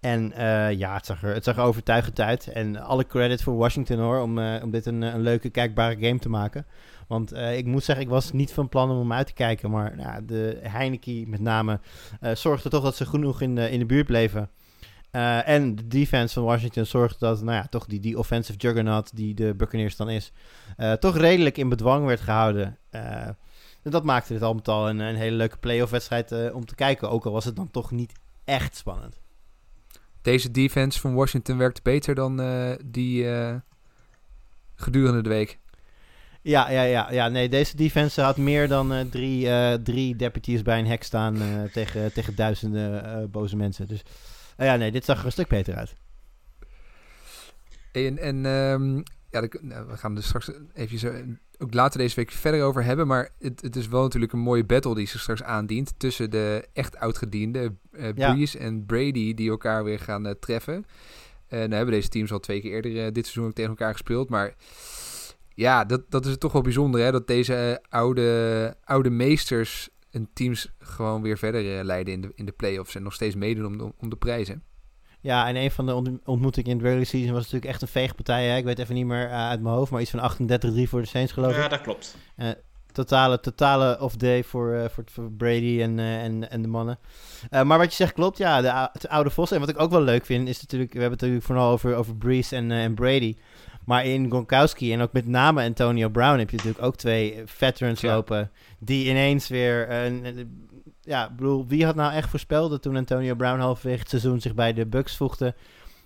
[0.00, 0.32] En
[0.76, 2.46] ja, het zag, er, het zag er overtuigend uit.
[2.46, 6.28] En alle credit voor Washington hoor, om, om dit een, een leuke, kijkbare game te
[6.28, 6.66] maken.
[7.10, 9.70] Want eh, ik moet zeggen, ik was niet van plan om hem uit te kijken.
[9.70, 11.80] Maar nou, de Heineke met name
[12.20, 14.50] eh, zorgde toch dat ze genoeg in de, in de buurt bleven.
[15.10, 19.16] Eh, en de defense van Washington zorgde dat, nou ja, toch die, die offensive juggernaut
[19.16, 20.32] die de Buccaneers dan is,
[20.98, 22.78] toch redelijk in bedwang werd gehouden.
[22.90, 23.26] Eh,
[23.82, 26.74] en dat maakte dit al met al een, een hele leuke playoff wedstrijd om te
[26.74, 27.10] kijken.
[27.10, 28.12] Ook al was het dan toch niet
[28.44, 29.20] echt spannend.
[30.22, 32.36] Deze defense van Washington werkt beter dan
[32.84, 33.26] die
[34.74, 35.59] gedurende de week.
[36.42, 37.28] Ja, ja, ja, ja.
[37.28, 41.40] Nee, deze defense had meer dan eh, drie, eh, drie deputies bij een hek staan
[41.40, 43.88] eh, tegen, tegen duizenden boze mensen.
[43.88, 44.02] Dus
[44.56, 45.94] ja, nee, dit zag er een stuk beter uit.
[47.92, 48.96] En, en ehm,
[49.30, 51.12] ja, nou, we gaan er straks even zo,
[51.58, 53.06] ook later deze week verder over hebben.
[53.06, 55.94] Maar het, het is wel natuurlijk een mooie battle die zich straks aandient.
[55.96, 58.12] Tussen de echt oudgediende Ja.
[58.12, 60.84] Breeze en Brady die elkaar weer gaan treffen.
[61.48, 64.28] En nou hebben deze teams al twee keer eerder dit seizoen ook tegen elkaar gespeeld.
[64.28, 64.54] Maar
[65.54, 67.10] ja, dat, dat is toch wel bijzonder hè.
[67.12, 72.32] Dat deze eh, oude, oude meesters en teams gewoon weer verder eh, leiden in de,
[72.34, 72.94] in de playoffs.
[72.94, 74.62] En nog steeds meedoen om de, om de prijzen.
[75.20, 77.88] Ja, en een van de ont- ontmoetingen in de regular season was natuurlijk echt een
[77.88, 78.46] veegpartij.
[78.46, 78.56] Hè?
[78.56, 81.06] Ik weet even niet meer eh, uit mijn hoofd, maar iets van 38-3 voor de
[81.06, 81.56] Saints geloof ik.
[81.56, 82.16] Ja, dat klopt.
[82.92, 86.98] totale, totale off-day voor, eh, voor, voor Brady en, eh, en, en de mannen.
[87.50, 89.50] Eh, maar wat je zegt klopt, ja, de, oude Vos.
[89.50, 90.92] En wat ik ook wel leuk vind, is natuurlijk...
[90.92, 93.36] We hebben het natuurlijk vooral over, over Breeze en, en Brady.
[93.90, 96.38] Maar in Gronkowski en ook met name Antonio Brown...
[96.38, 98.14] heb je natuurlijk ook twee veterans Ja.
[98.14, 98.50] lopen...
[98.78, 99.90] die ineens weer...
[99.90, 100.68] een- een-
[101.00, 102.70] ja, ik bedoel, wie had nou echt voorspeld...
[102.70, 105.54] dat toen Antonio Brown halverwege het seizoen zich bij de Bucks voegde...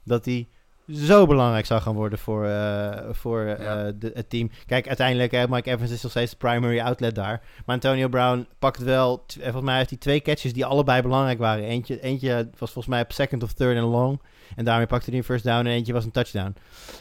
[0.04, 0.48] dat hij
[0.92, 3.92] zo belangrijk zou gaan worden voor, eh, voor eh, Ja.
[3.92, 4.50] de, het team.
[4.66, 7.40] Kijk, uiteindelijk, hè, Mike Evans is nog steeds de primary outlet daar.
[7.66, 9.24] Maar Antonio Brown pakt wel...
[9.28, 11.64] eh, Volgens mij heeft hij twee catches die allebei belangrijk waren.
[11.64, 14.20] Eentje, eentje was volgens mij op second of third en long.
[14.56, 16.54] En daarmee pakte hij een first down en eentje was een touchdown.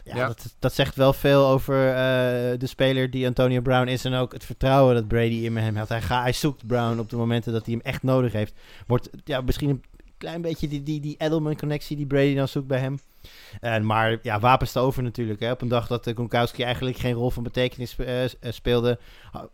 [0.03, 0.27] Ja, Ja.
[0.27, 4.05] Dat, dat zegt wel veel over eh, de speler die Antonio Brown is...
[4.05, 5.89] en ook het vertrouwen dat Brady in hem had.
[5.89, 8.53] Hij, ga, hij zoekt Brown op de momenten dat hij hem echt nodig heeft.
[8.87, 9.83] Wordt ja, misschien een
[10.17, 12.99] klein beetje die, die, die Edelman-connectie die Brady dan zoekt bij hem.
[13.59, 15.39] En, maar ja, wapens te over natuurlijk.
[15.39, 15.51] Hè.
[15.51, 18.99] Op een dag dat uh, Gronkowski eigenlijk geen rol van betekenis eh, eh, speelde...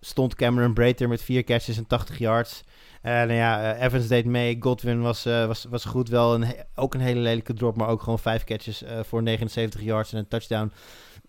[0.02, 2.64] stond Cameron Braid er met vier catches en 80 yards.
[3.02, 4.58] En nou ja, eh, Evans deed mee.
[4.60, 6.10] Godwin was, eh, was, was goed.
[6.10, 6.46] Wel een,
[6.76, 10.18] ook een hele lelijke drop, maar ook gewoon vijf catches eh, voor 79 yards en
[10.18, 10.72] een touchdown.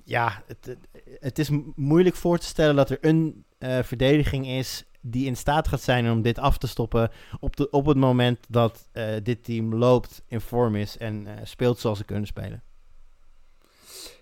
[0.05, 0.77] Ja, het,
[1.21, 5.69] het, is moeilijk voor te stellen dat er een eh, verdediging is die in staat
[5.69, 7.11] gaat zijn om dit af te stoppen
[7.41, 11.35] op, de, op het moment dat eh, dit team loopt, in vorm is en eh,
[11.45, 12.63] speelt zoals ze kunnen spelen.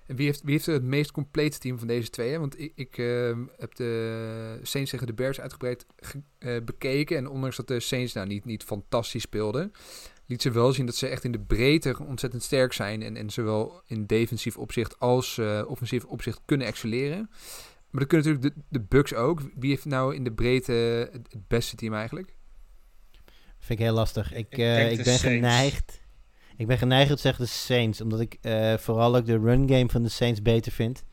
[0.09, 2.31] En wie heeft, wie heeft het meest complete team van deze twee?
[2.31, 2.39] Hè?
[2.39, 7.17] Want ik, ik ehm, heb de Saints tegen de Bears uitgebreid ge- eh, bekeken.
[7.17, 9.73] En ondanks dat de Saints nou niet, niet fantastisch speelden...
[10.27, 13.03] liet ze wel zien dat ze echt in de breedte ontzettend sterk zijn.
[13.03, 17.31] En, en zowel in defensief opzicht als eh, offensief opzicht kunnen excelleren.
[17.91, 19.41] Maar dat kunnen natuurlijk de, de Bucks ook.
[19.55, 20.73] Wie heeft nou in de breedte
[21.13, 22.35] het, het beste team eigenlijk?
[23.59, 24.33] Vind ik heel lastig.
[24.35, 25.23] Ik, Ik eh, ik ben Saints.
[25.23, 25.98] geneigd.
[26.59, 28.01] Ik ben geneigd te zeggen de Saints.
[28.01, 31.05] Omdat ik eh, vooral ook de run game van de Saints beter vind.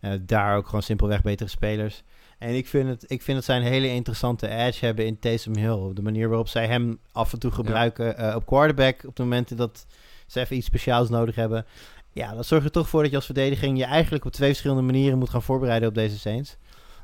[0.00, 2.02] Eh, daar ook gewoon simpelweg betere spelers.
[2.38, 5.56] En ik vind, het, ik vind dat zij een hele interessante edge hebben in Taysom
[5.56, 5.94] Hill.
[5.94, 9.04] De manier waarop zij hem af en toe gebruiken eh, op quarterback.
[9.06, 9.86] Op de momenten dat
[10.26, 11.66] ze even iets speciaals nodig hebben.
[12.12, 14.82] Ja, dat zorgt er toch voor dat je als verdediging je eigenlijk op twee verschillende
[14.82, 16.56] manieren moet gaan voorbereiden op deze Saints.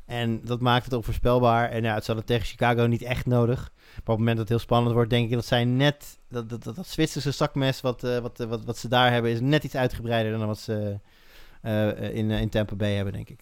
[0.07, 1.69] En dat maakt het onvoorspelbaar.
[1.69, 3.59] En ja, het zal het tegen Chicago niet echt nodig.
[3.59, 6.19] Maar op het moment dat het heel spannend wordt, denk ik dat zij net...
[6.29, 9.31] Dat, dat, dat, dat Zwitserse zakmes wat, eh, wat, eh, wat, wat ze daar hebben,
[9.31, 10.99] is net iets uitgebreider dan wat ze,
[11.61, 13.39] eh, in, eh, in Tampa Bay hebben, denk ik.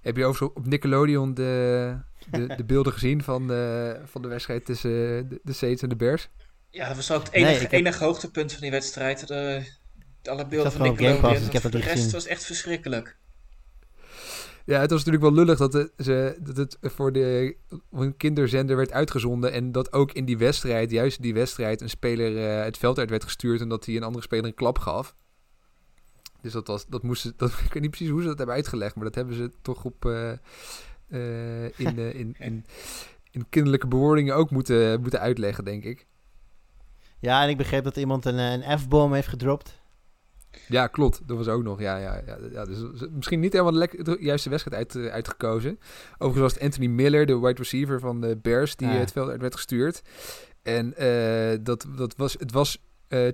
[0.00, 1.96] Heb je overigens op Nickelodeon de,
[2.30, 4.90] de, de beelden gezien van de, van de wedstrijd tussen
[5.28, 6.28] de, de Saints en de Bears?
[6.70, 9.26] Ja, dat was ook het enige, heb- enige hoogtepunt van die wedstrijd.
[9.28, 9.62] De,
[10.24, 11.20] alle beelden van Nickelodeon.
[11.20, 12.10] Pass, ik heb dat de rest gezien.
[12.10, 13.16] was echt verschrikkelijk.
[14.64, 17.56] Ja, het was natuurlijk wel lullig dat, de, ze, dat het voor de
[18.16, 19.52] kinderzender werd uitgezonden.
[19.52, 22.98] En dat ook in die wedstrijd, juist in die wedstrijd, een speler eh, het veld
[22.98, 23.60] uit werd gestuurd.
[23.60, 25.14] En dat hij een andere speler een klap gaf.
[26.40, 28.94] Dus dat was, dat moesten, dat, ik weet niet precies hoe ze dat hebben uitgelegd.
[28.94, 30.32] Maar dat hebben ze toch op, eh,
[31.08, 32.64] eh, in, in, in,
[33.30, 36.06] in kinderlijke bewoordingen ook moeten, moeten uitleggen, denk ik.
[37.18, 39.81] Ja, en ik begreep dat iemand een, een F-bom heeft gedropt.
[40.68, 41.20] Ja, klopt.
[41.26, 41.80] Dat was ook nog.
[41.80, 42.78] Ja, ja, ja, ja, dus
[43.10, 45.78] misschien niet helemaal lek- de juiste wedstrijd uit, eh, uitgekozen.
[46.12, 48.94] Overigens was het Anthony Miller, de wide receiver van de Bears, die Ja.
[48.94, 50.02] eh, het veld uit werd gestuurd.
[50.62, 52.78] En eh, dat, dat was, het was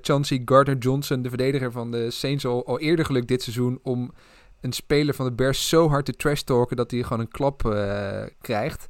[0.01, 4.13] Chauncey Gardner-Johnson, de verdediger van de Saints, al, al eerder gelukt dit seizoen om
[4.61, 7.61] een speler van de Bears zo hard te trash-talken dat hij gewoon een klap
[8.41, 8.87] krijgt.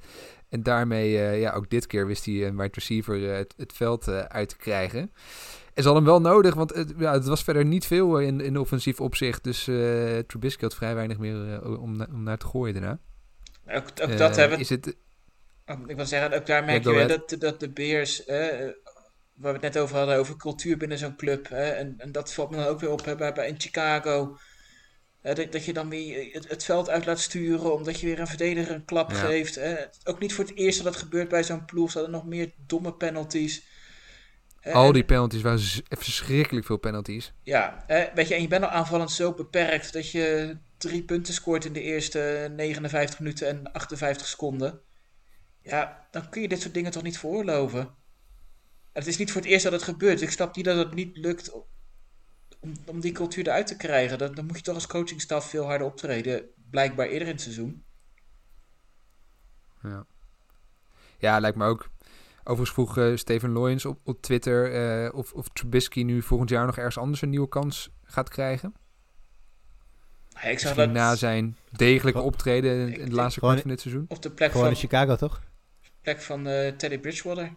[0.48, 4.48] En daarmee, ja, ook dit keer wist hij een wide receiver het, het veld uit
[4.48, 5.12] te krijgen.
[5.82, 8.58] Ze hadden hem wel nodig, want het, ja, het was verder niet veel in, in
[8.58, 9.44] offensief opzicht.
[9.44, 12.98] Dus eh Trubisky had vrij weinig meer eh, om, na- om naar te gooien daarna.
[13.68, 14.96] Ook, ook Eh, dat hebben Is het,
[15.66, 18.36] Oh, Ik wil zeggen, ook daar merk je dat, dat de Bears, eh,
[19.34, 21.48] waar we het net over hadden, over cultuur binnen zo'n club.
[21.48, 24.36] hè, en, en dat valt me dan ook weer op hè, bij, bij in Chicago.
[25.20, 28.20] hè, dat, dat je dan weer het, het veld uit laat sturen omdat je weer
[28.20, 29.16] een verdediger een klap Ja.
[29.16, 29.54] geeft.
[29.54, 29.74] hè.
[30.04, 31.90] ook niet voor het eerst dat dat gebeurt bij zo'n ploeg.
[31.90, 33.67] Ze hadden nog meer domme penalties.
[34.60, 37.32] Hè, al die penalties waren verschrikkelijk veel penalties.
[37.42, 41.34] Ja, hè, weet je, en je bent al aanvallend zo beperkt dat je drie punten
[41.34, 44.80] scoort in de eerste 59 minuten en 58 seconden.
[45.62, 47.80] Ja, dan kun je dit soort dingen toch niet veroorloven.
[48.92, 50.22] En het is niet voor het eerst dat het gebeurt.
[50.22, 51.52] Ik snap niet dat het niet lukt
[52.60, 54.18] om, om die cultuur eruit te krijgen.
[54.18, 56.48] Dan, dan moet je toch als coachingstaf veel harder optreden.
[56.70, 57.84] Blijkbaar eerder in het seizoen.
[59.82, 60.06] Ja,
[61.18, 61.90] ja lijkt me ook.
[62.48, 66.66] Overigens vroeg eh, Steven Loyens op, op Twitter eh, of, of Trubisky nu volgend jaar
[66.66, 68.74] nog ergens anders een nieuwe kans gaat krijgen.
[70.28, 74.04] Ja, ik zag dat na zijn degelijke optreden in, de laatste kwart van dit seizoen.
[74.08, 75.40] op de plek Gewoon van, in Chicago, toch?
[76.00, 77.54] plek van eh, Teddy Bridgewater.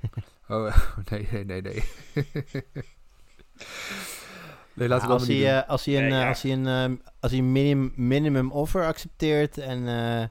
[0.48, 0.76] Oh,
[1.10, 1.82] nee, nee, nee, nee.
[4.74, 7.92] nee, laten we als, hij, als hij een, als hij een, als hij een minimum,
[7.96, 10.28] minimum offer accepteert en, eh,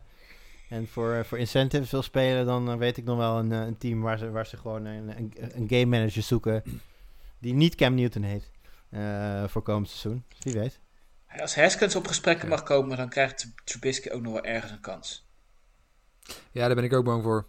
[0.72, 3.60] en voor, eh, voor incentives wil spelen, dan eh, weet ik nog wel een, eh,
[3.66, 6.64] een team waar ze, waar ze gewoon een, een, een game manager zoeken
[7.40, 8.52] die niet Cam Newton heeft
[8.90, 10.24] eh, voor komend seizoen.
[10.28, 10.80] Dus wie weet.
[11.40, 12.56] Als Haskins op gesprekken Ja.
[12.56, 15.28] mag komen, dan krijgt Trubisky ook nog wel ergens een kans.
[16.52, 17.46] Ja, daar ben ik ook bang voor.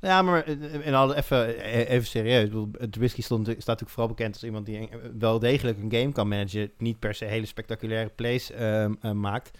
[0.00, 2.48] Ja, maar eh, en al even, eh, even serieus.
[2.90, 6.28] Trubisky stond, staat natuurlijk vooral bekend als iemand die eh, wel degelijk een game kan
[6.28, 6.70] managen.
[6.78, 9.50] Niet per se hele spectaculaire plays ehm, eh, maakt.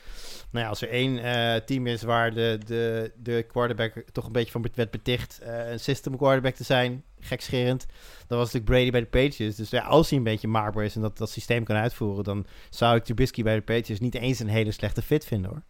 [0.50, 4.32] Nou ja, als er één eh, team is waar de, de, de quarterback toch een
[4.32, 7.86] beetje van werd beticht eh, een system quarterback te zijn, gekscherend,
[8.26, 9.56] dan was natuurlijk Brady bij de Patriots.
[9.56, 12.46] Dus ja, als hij een beetje maakbaar is en dat, dat systeem kan uitvoeren, dan
[12.70, 15.62] zou ik Trubisky bij de Patriots niet eens een hele slechte fit vinden hoor.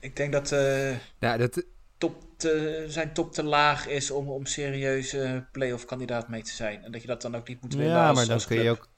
[0.00, 1.64] Ik denk dat eh, Ja, dat,
[1.98, 6.52] top te, zijn top te laag is om, om serieus eh playoff kandidaat mee te
[6.52, 6.84] zijn.
[6.84, 8.70] En dat je dat dan ook niet moet willen Ja, als, maar dan kun je
[8.70, 8.88] ook.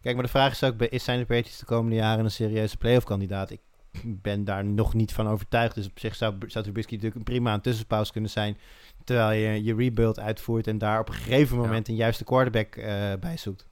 [0.00, 2.76] Kijk, maar de vraag is ook: is zijn de Patriots de komende jaren een serieuze
[2.76, 3.50] playoff-kandidaat?
[3.50, 3.60] Ik
[4.22, 5.74] ben daar nog niet van overtuigd.
[5.74, 8.58] Dus op zich zou, zou Trubisky natuurlijk een prima een tussenpauze kunnen zijn.
[9.04, 11.62] Terwijl je je rebuild uitvoert en daar op een gegeven Ja.
[11.62, 13.66] moment een juiste quarterback eh bij zoekt.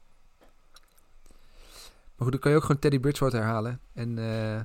[2.16, 3.80] maar goed, dan kan je ook gewoon Teddy Bridgewater herhalen.
[3.94, 4.60] En eh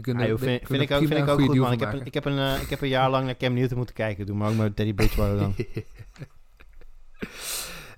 [0.00, 1.72] kunnen- Ah, joh, vind, vind ik ook, vind ik goed, man.
[1.72, 3.76] Ik heb, een, ik, heb een, eh, ik heb een jaar lang naar Cam Newton
[3.76, 4.26] moeten kijken.
[4.26, 5.54] Doe maar ook met Teddy Bridgewater dan.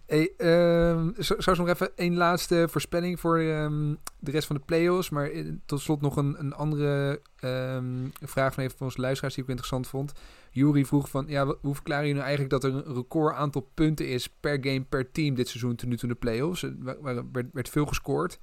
[0.06, 4.62] Hey, ehm, zo, zou nog even één laatste voorspelling voor ehm, de rest van de
[4.62, 5.10] play-offs.
[5.10, 7.84] Maar eh, tot slot nog een, een andere ehm,
[8.20, 10.12] vraag van een van onze luisteraars die ik interessant vond.
[10.50, 14.08] Jury vroeg van, ja, hoe verklaren jullie nou eigenlijk dat er een record aantal punten
[14.08, 16.62] is per game per team dit seizoen tot nu toe in de play-offs?
[16.62, 18.38] Er werd veel gescoord.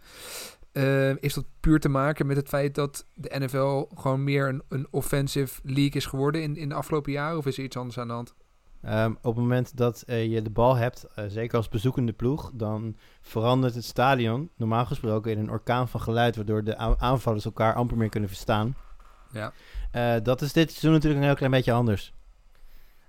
[0.76, 4.64] Eh, is dat puur te maken met het feit dat de NFL gewoon meer een,
[4.70, 7.38] een offensive league is geworden in, in de afgelopen jaren?
[7.38, 8.34] Of is er iets anders aan de hand?
[8.82, 12.52] Ehm, op het moment dat eh, je de bal hebt, eh, zeker als bezoekende ploeg,
[12.54, 17.74] dan verandert het stadion normaal gesproken in een orkaan van geluid, waardoor de aanvallers elkaar
[17.74, 18.76] amper meer kunnen verstaan.
[19.32, 19.54] Ja.
[20.20, 22.14] Dat is dit seizoen natuurlijk een heel klein beetje anders.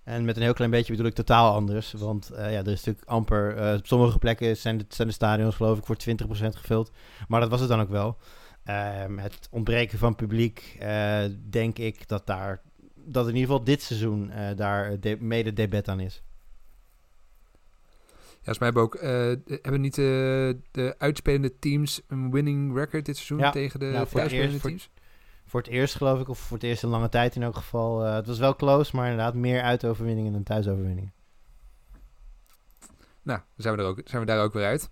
[0.07, 1.93] En met een heel klein beetje bedoel ik totaal anders.
[1.93, 3.57] Want eh, ja, er is natuurlijk amper...
[3.57, 6.91] eh, op sommige plekken zijn de, zijn de stadions geloof ik voor 20% gevuld.
[7.29, 8.17] Maar dat was het dan ook wel.
[8.65, 12.63] Ehm, het ontbreken van publiek, eh, denk ik dat daar...
[12.95, 16.23] Dat in ieder geval dit seizoen daar de, mede debet aan is.
[18.35, 19.01] volgens mij hebben ook
[19.63, 23.51] hebben niet de, de uitspelende teams een winning record dit seizoen Ja.
[23.51, 24.83] tegen de Ja, voor het uitspelende eerst- voor- teams?
[24.95, 24.96] Voor
[25.53, 28.05] het eerst geloof ik, of voor het eerst in lange tijd in elk geval.
[28.05, 31.13] Eh, het was wel close, maar inderdaad meer uitoverwinningen dan thuisoverwinningen.
[33.23, 34.91] Nou, zijn we, zijn we daar ook weer uit.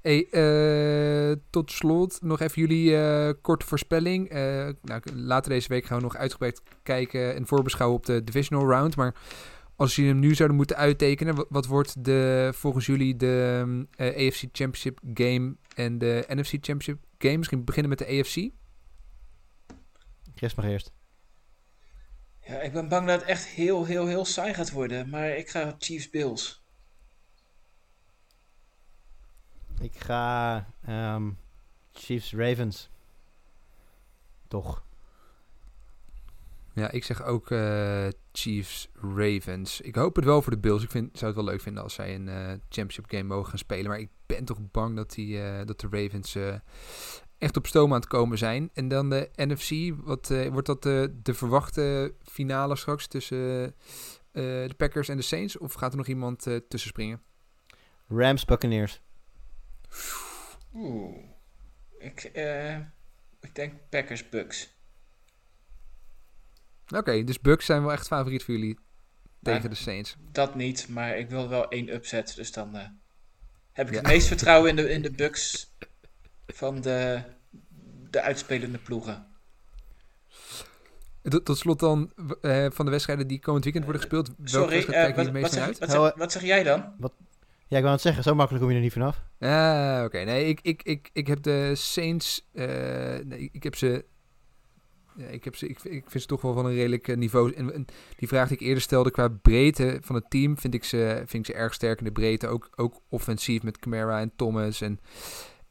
[0.00, 4.30] Hey, eh, tot slot nog even jullie eh, korte voorspelling.
[4.82, 8.96] Nou, later deze week gaan we nog uitgebreid kijken en voorbeschouwen op de Divisional Round.
[8.96, 9.14] Maar
[9.76, 13.86] als jullie hem nu zouden moeten uittekenen, wat, wat wordt de, volgens jullie de mm,
[13.96, 17.36] AFC Championship game en de NFC Championship game?
[17.36, 18.50] Misschien beginnen met de AFC.
[20.42, 20.92] Chris mag eerst.
[22.46, 25.08] Ja, ik ben bang dat het echt heel, heel, heel saai gaat worden.
[25.08, 26.62] Maar ik ga Chiefs Bills.
[29.80, 31.30] Ik ga ehm,
[31.92, 32.90] Chiefs Ravens.
[34.48, 34.84] Toch.
[36.72, 39.80] Ja, ik zeg ook eh, Chiefs Ravens.
[39.80, 40.82] Ik hoop het wel voor de Bills.
[40.82, 43.58] Ik vind, zou het wel leuk vinden als zij een eh, championship game mogen gaan
[43.58, 43.90] spelen.
[43.90, 46.54] Maar ik ben toch bang dat, die, eh, dat de Ravens eh,
[47.42, 48.70] echt op stoom aan het komen zijn.
[48.72, 49.94] En dan de NFC.
[50.04, 53.64] Wat, eh, wordt dat de, de verwachte finale straks tussen
[54.32, 55.58] eh, de Packers en de Saints?
[55.58, 57.22] Of gaat er nog iemand eh, tussen springen?
[58.08, 59.00] Rams Buccaneers.
[60.74, 61.16] Oeh.
[61.98, 62.76] Ik, eh,
[63.40, 64.76] ik denk Packers Bucks.
[66.94, 68.78] Oké, dus Bucks zijn wel echt favoriet voor jullie
[69.42, 70.16] tegen Maar- de Saints.
[70.30, 72.34] Dat niet, maar ik wil wel één upset.
[72.36, 72.86] Dus dan eh,
[73.72, 73.98] heb ik Ja.
[74.00, 75.70] het meest vertrouwen in de, in de Bucks
[76.54, 77.22] van de,
[78.10, 79.26] de uitspelende ploegen.
[81.22, 84.26] Tot, tot slot dan eh, van de wedstrijden die komend weekend worden gespeeld.
[84.26, 85.78] Welke Sorry, wedstrijd eh, kijken wat, het wat, meest naar zeg, uit?
[85.78, 87.10] wat, zeg, wat zeg jij dan?
[87.72, 89.22] Ja, ik wou het zeggen, zo makkelijk kom je er niet vanaf.
[89.38, 90.18] Ah, oké.
[90.18, 92.48] Nee, ik, ik, ik, ik heb de Saints.
[92.52, 92.66] eh,
[93.24, 94.04] nee, ik heb ze.
[95.16, 97.52] Ja, ik, heb ze ik, ik vind ze toch wel van een redelijk eh, niveau.
[97.54, 97.84] En, en
[98.16, 101.48] die vraag die ik eerder stelde qua breedte van het team, vind ik ze, vind
[101.48, 102.48] ik ze erg sterk in de breedte.
[102.48, 104.80] Ook, ook offensief met Camara en Thomas.
[104.80, 105.00] En,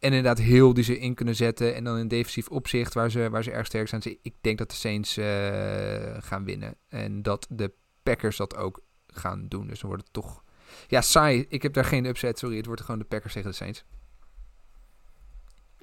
[0.01, 1.75] en inderdaad heel die ze in kunnen zetten.
[1.75, 4.01] En dan in defensief opzicht waar ze, waar ze erg sterk zijn.
[4.01, 6.75] Dus ik denk dat de Saints eh, gaan winnen.
[6.87, 7.71] En dat de
[8.03, 9.67] Packers dat ook gaan doen.
[9.67, 10.43] Dus dan wordt het toch.
[10.87, 11.45] Ja, saai.
[11.49, 12.39] Ik heb daar geen upset.
[12.39, 13.83] Sorry, het wordt gewoon de Packers tegen de Saints.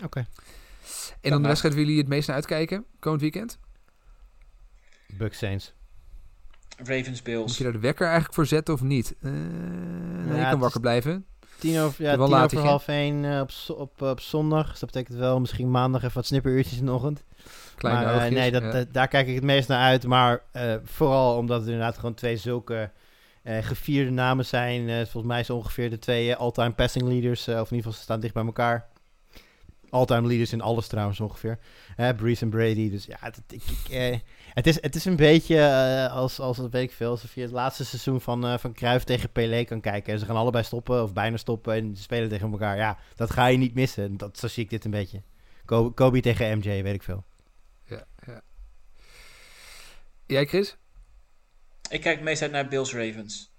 [0.04, 0.18] Oké.
[0.18, 0.26] En
[1.20, 1.46] dan de mag.
[1.46, 3.58] wedstrijd waar jullie het meest naar uitkijken, komend weekend?
[5.12, 5.72] Bucks Saints.
[6.76, 7.56] Ravens Moet Bills.
[7.58, 9.14] je daar de wekker eigenlijk voor zetten of niet?
[9.20, 11.26] Eh, nee, Ja, je het kan is- wakker blijven.
[11.58, 14.70] Tien over, ja, tien over half één eh, op, op, op zondag.
[14.70, 17.24] Dus dat betekent wel misschien maandag even wat snipperuurtjes in de ochtend.
[17.76, 18.70] Kleine maar, eh, oogjes, nee, dat, ja.
[18.70, 20.06] dat- daar kijk ik het meest naar uit.
[20.06, 22.90] Maar eh, vooral omdat het inderdaad gewoon twee zulke
[23.42, 24.88] eh, gevierde namen zijn.
[24.88, 27.46] Eh, volgens mij zijn ongeveer de twee eh, all-time passing leaders.
[27.46, 28.86] eh, of in ieder geval ze staan dicht bij elkaar.
[29.90, 31.58] All-time leaders in alles trouwens ongeveer.
[31.96, 32.90] Eh Breeze en Brady.
[32.90, 34.18] Dus ja, het, ik, ik, eh,
[34.54, 37.10] het, is, het is een beetje eh, als, als dat weet ik veel.
[37.10, 40.12] Alsof je het laatste seizoen van, eh van Cruijff tegen Pelé kan kijken.
[40.12, 42.76] En ze gaan allebei stoppen of bijna stoppen en ze spelen tegen elkaar.
[42.76, 44.16] Ja, dat ga je niet missen.
[44.16, 45.22] Dat, zo zie ik dit een beetje.
[45.64, 47.24] Kobe, Kobe tegen MJ, weet ik veel.
[47.84, 48.42] Ja, ja.
[50.26, 50.76] Jij, Chris?
[51.90, 53.52] Ik kijk meestal naar Bills Ravens.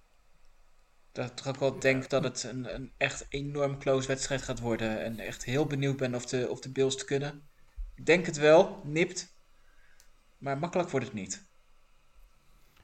[1.12, 5.04] Dat ik ook wel denk dat het een, een echt enorm close wedstrijd gaat worden.
[5.04, 7.50] En echt heel benieuwd ben of de, of de Bills het kunnen.
[7.96, 9.38] Ik denk het wel, nipt.
[10.40, 11.49] Maar makkelijk wordt het niet.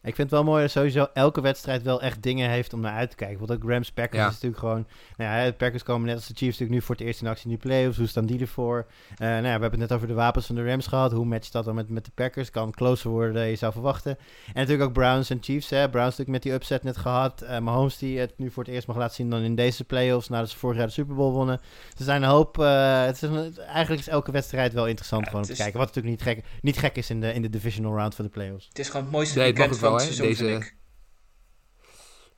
[0.06, 2.94] Ik vind het wel mooi dat sowieso elke wedstrijd wel echt dingen heeft om naar
[2.94, 3.38] uit te kijken.
[3.48, 4.26] Want ook Rams Packers Ja.
[4.28, 4.88] is natuurlijk gewoon...
[5.18, 7.28] Nou ja, de Packers komen net als de Chiefs natuurlijk nu voor het eerst in
[7.28, 7.98] actie in die playoffs.
[7.98, 8.86] Hoe staan die ervoor?
[9.18, 11.12] Eh nou ja, we hebben het net over de wapens van de Rams gehad.
[11.12, 12.50] Hoe matcht dat dan met, met de Packers?
[12.50, 14.12] Kan closer worden dan je zou verwachten.
[14.48, 15.70] En natuurlijk ook Browns en Chiefs.
[15.70, 15.90] Hè.
[15.90, 17.42] Browns natuurlijk met die upset net gehad.
[17.42, 20.30] Eh Mahomes die het nu voor het eerst mag laten zien dan in deze playoffs.
[20.30, 21.60] Nadat ze vorig jaar de Super Bowl wonnen.
[21.98, 22.60] Er zijn een hoop...
[22.60, 25.62] eh, het is een- eigenlijk is elke wedstrijd wel interessant Ja, gewoon om te is-
[25.62, 25.80] kijken.
[25.80, 28.32] Wat natuurlijk niet gek, niet gek is in de, in de divisional round van de
[28.32, 28.66] playoffs.
[28.68, 30.72] Het is gewoon het mooiste Nee, weekend van hè, seizoen, deze-.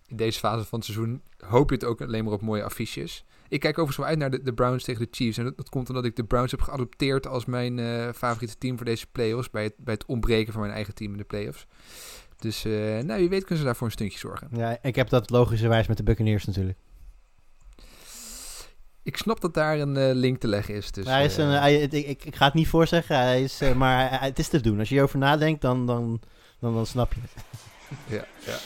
[0.08, 3.26] In deze fase van het seizoen hoop je het ook alleen maar op mooie affiches.
[3.50, 5.38] Ik kijk overigens wel uit naar de, de Browns tegen de Chiefs.
[5.38, 8.76] En dat, dat komt omdat ik de Browns heb geadopteerd als mijn eh, favoriete team
[8.78, 9.50] voor deze playoffs.
[9.50, 11.66] Bij het, bij het ontbreken van mijn eigen team in de playoffs.
[12.38, 14.50] Dus eh, nou, wie weet kunnen ze daarvoor een stuntje zorgen.
[14.52, 16.78] Ja, ik heb dat logischerwijs met de Buccaneers natuurlijk.
[19.04, 20.92] Ik snap dat daar een eh, link te leggen is.
[20.92, 23.74] Dus, hij is een, hij- ik, ik, ik ga het niet voorzeggen, hij is, eh,
[23.76, 24.80] maar hij- het is te doen.
[24.80, 26.22] Als je hierover nadenkt, dan, dan,
[26.60, 27.44] dan, dan snap je het.
[28.06, 28.58] Ja, ja.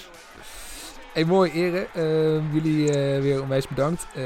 [1.13, 1.87] Hey, mooi, Ere.
[1.93, 4.07] Eh, jullie eh, weer onwijs bedankt.
[4.13, 4.23] Eh,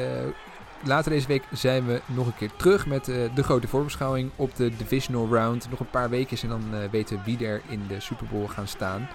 [0.84, 4.56] later deze week zijn we nog een keer terug met eh, de grote voorbeschouwing op
[4.56, 5.70] de Divisional Round.
[5.70, 8.48] Nog een paar weken en dan eh, weten we wie er in de Super Bowl
[8.48, 9.08] gaan staan.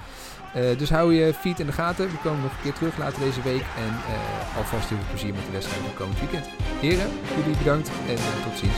[0.54, 2.10] Eh, dus hou je feet in de gaten.
[2.10, 3.64] We komen nog een keer terug later deze week.
[3.76, 6.46] En eh, alvast heel veel plezier met de wedstrijd van komend weekend.
[6.80, 8.76] Heren, jullie bedankt en tot ziens.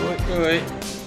[0.00, 0.36] Doei.
[0.38, 1.01] Doei.